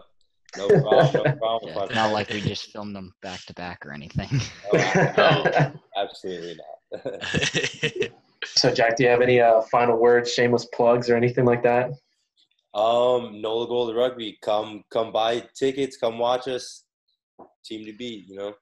no 0.56 0.68
problem. 0.80 1.24
No 1.24 1.36
problem. 1.36 1.74
Yeah, 1.74 1.84
it's 1.84 1.94
not 1.94 2.12
like 2.12 2.30
we 2.30 2.40
just 2.40 2.70
filmed 2.72 2.94
them 2.94 3.12
back 3.22 3.40
to 3.46 3.54
back 3.54 3.84
or 3.84 3.92
anything. 3.92 4.40
Oh, 4.72 4.76
absolutely, 5.96 6.56
absolutely 6.56 6.56
not. 6.56 8.10
so 8.44 8.72
Jack 8.72 8.96
do 8.96 9.02
you 9.04 9.08
have 9.10 9.20
any 9.22 9.40
uh, 9.40 9.60
final 9.62 9.96
words 9.98 10.32
shameless 10.32 10.66
plugs 10.66 11.10
or 11.10 11.16
anything 11.16 11.44
like 11.44 11.62
that 11.64 11.90
um, 12.74 13.40
Nola 13.40 13.66
Gold 13.66 13.96
Rugby, 13.96 14.38
come 14.42 14.84
come 14.90 15.10
buy 15.12 15.42
tickets, 15.58 15.96
come 15.96 16.18
watch 16.18 16.46
us. 16.46 16.84
Team 17.64 17.84
to 17.86 17.92
beat, 17.92 18.28
you 18.28 18.36
know. 18.36 18.54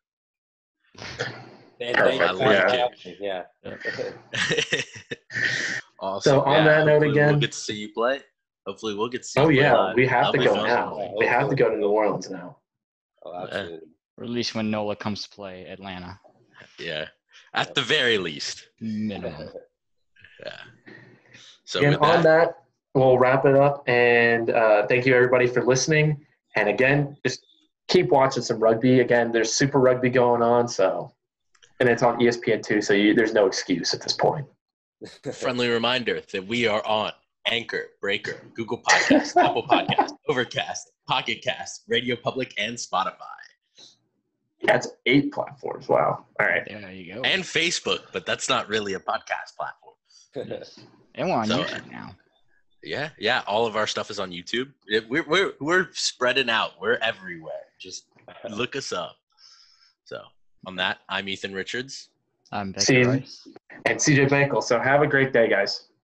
And 1.81 1.97
thank 1.97 1.97
Perfect, 1.97 2.33
you 2.33 2.39
for 2.39 2.45
yeah. 2.45 2.77
having 2.77 2.99
me, 3.05 3.17
Yeah. 3.21 3.43
awesome 6.01 6.31
So 6.31 6.43
on 6.43 6.65
that 6.65 6.87
note 6.87 6.93
hopefully 7.03 7.11
again- 7.11 7.31
we'll 7.33 7.41
get 7.41 7.53
to 7.53 7.59
see 7.59 7.75
you 7.75 7.93
play 7.93 8.21
hopefully 8.67 8.95
we'll 8.95 9.09
get 9.09 9.23
to 9.23 9.29
see 9.29 9.41
Oh 9.41 9.49
yeah, 9.49 9.75
live. 9.75 9.97
we 9.97 10.07
have 10.07 10.33
That'll 10.33 10.41
to 10.41 10.45
go 10.45 10.55
fun. 10.55 10.67
now. 10.67 11.15
We 11.19 11.27
have 11.27 11.49
to 11.51 11.57
go 11.57 11.71
to 11.71 11.77
New 11.77 11.89
Orleans 11.89 12.31
now. 12.31 12.59
Oh, 13.25 13.35
absolutely. 13.45 13.89
or 14.19 14.25
at 14.25 14.31
least 14.31 14.55
when 14.55 14.71
Nola 14.71 14.97
comes 14.97 15.23
to 15.23 15.31
play 15.31 15.65
Atlanta. 15.67 16.19
yeah 16.79 17.07
at 17.55 17.75
the 17.75 17.83
very 17.83 18.19
least 18.19 18.69
Minimum. 18.81 19.49
yeah 20.45 20.57
so 21.65 21.79
Again, 21.79 21.93
with 21.93 22.03
on 22.03 22.23
that, 22.23 22.47
that, 22.49 22.55
we'll 22.95 23.19
wrap 23.19 23.47
it 23.47 23.57
up. 23.57 23.83
And 23.89 24.51
uh, 24.51 24.87
thank 24.87 25.07
you 25.07 25.15
everybody 25.15 25.47
for 25.47 25.65
listening. 25.65 26.25
And 26.57 26.69
again, 26.69 27.17
just 27.25 27.45
keep 27.89 28.11
watching 28.11 28.43
some 28.43 28.61
rugby. 28.61 29.01
Again, 29.01 29.33
there's 29.33 29.53
Super 29.53 29.81
Rugby 29.81 30.11
going 30.11 30.43
on, 30.43 30.69
so 30.69 31.13
and 31.81 31.89
it's 31.89 32.03
on 32.03 32.19
ESPN 32.19 32.63
too. 32.65 32.81
So 32.81 32.93
you, 32.95 33.15
there's 33.15 33.33
no 33.35 33.47
excuse 33.47 33.95
at 33.95 34.01
this 34.03 34.13
point. 34.13 34.47
friendly 35.33 35.69
reminder 35.69 36.21
that 36.33 36.47
we 36.47 36.67
are 36.69 36.85
on 36.87 37.13
anchor 37.47 37.91
breaker 38.01 38.43
google 38.55 38.81
podcast 38.83 39.37
apple 39.43 39.63
podcast 39.67 40.13
overcast 40.29 40.93
pocket 41.07 41.43
cast 41.43 41.83
radio 41.89 42.17
public 42.17 42.55
and 42.59 42.77
spotify 42.77 43.19
That's 44.63 44.89
eight 45.05 45.31
platforms. 45.31 45.89
Wow. 45.89 46.25
All 46.41 46.47
right. 46.47 46.65
There 46.67 46.91
you 46.91 47.15
go. 47.15 47.21
and 47.23 47.43
facebook 47.43 48.01
but 48.13 48.25
that's 48.25 48.49
not 48.49 48.69
really 48.69 48.95
a 48.95 49.01
podcast 49.01 49.57
platform 49.59 49.95
Yes. 50.35 50.81
And 51.15 51.29
we're 51.29 51.37
on 51.37 51.47
So, 51.47 51.63
YouTube 51.65 51.93
now. 51.93 52.17
Yeah, 52.83 53.11
yeah. 53.19 53.43
All 53.47 53.67
of 53.67 53.77
our 53.77 53.87
stuff 53.87 54.11
is 54.11 54.19
on 54.19 54.31
YouTube. 54.33 54.73
We're 55.09 55.23
we're 55.29 55.53
we're 55.61 55.89
spreading 55.93 56.51
out. 56.51 56.73
We're 56.81 56.97
everywhere. 56.97 57.53
Just 57.81 58.07
look 58.51 58.75
us 58.75 58.93
up. 58.93 59.17
So 60.05 60.21
on 60.67 60.75
that, 60.77 60.99
I'm 61.09 61.29
Ethan 61.29 61.55
Richards. 61.55 62.09
I'm 62.53 62.73
Becky 62.73 63.05
Rice. 63.05 63.47
And 63.87 63.99
CJ 63.99 64.29
Bankel. 64.29 64.63
So 64.63 64.79
have 64.81 65.03
a 65.03 65.07
great 65.07 65.33
day, 65.33 65.49
guys. 65.49 65.89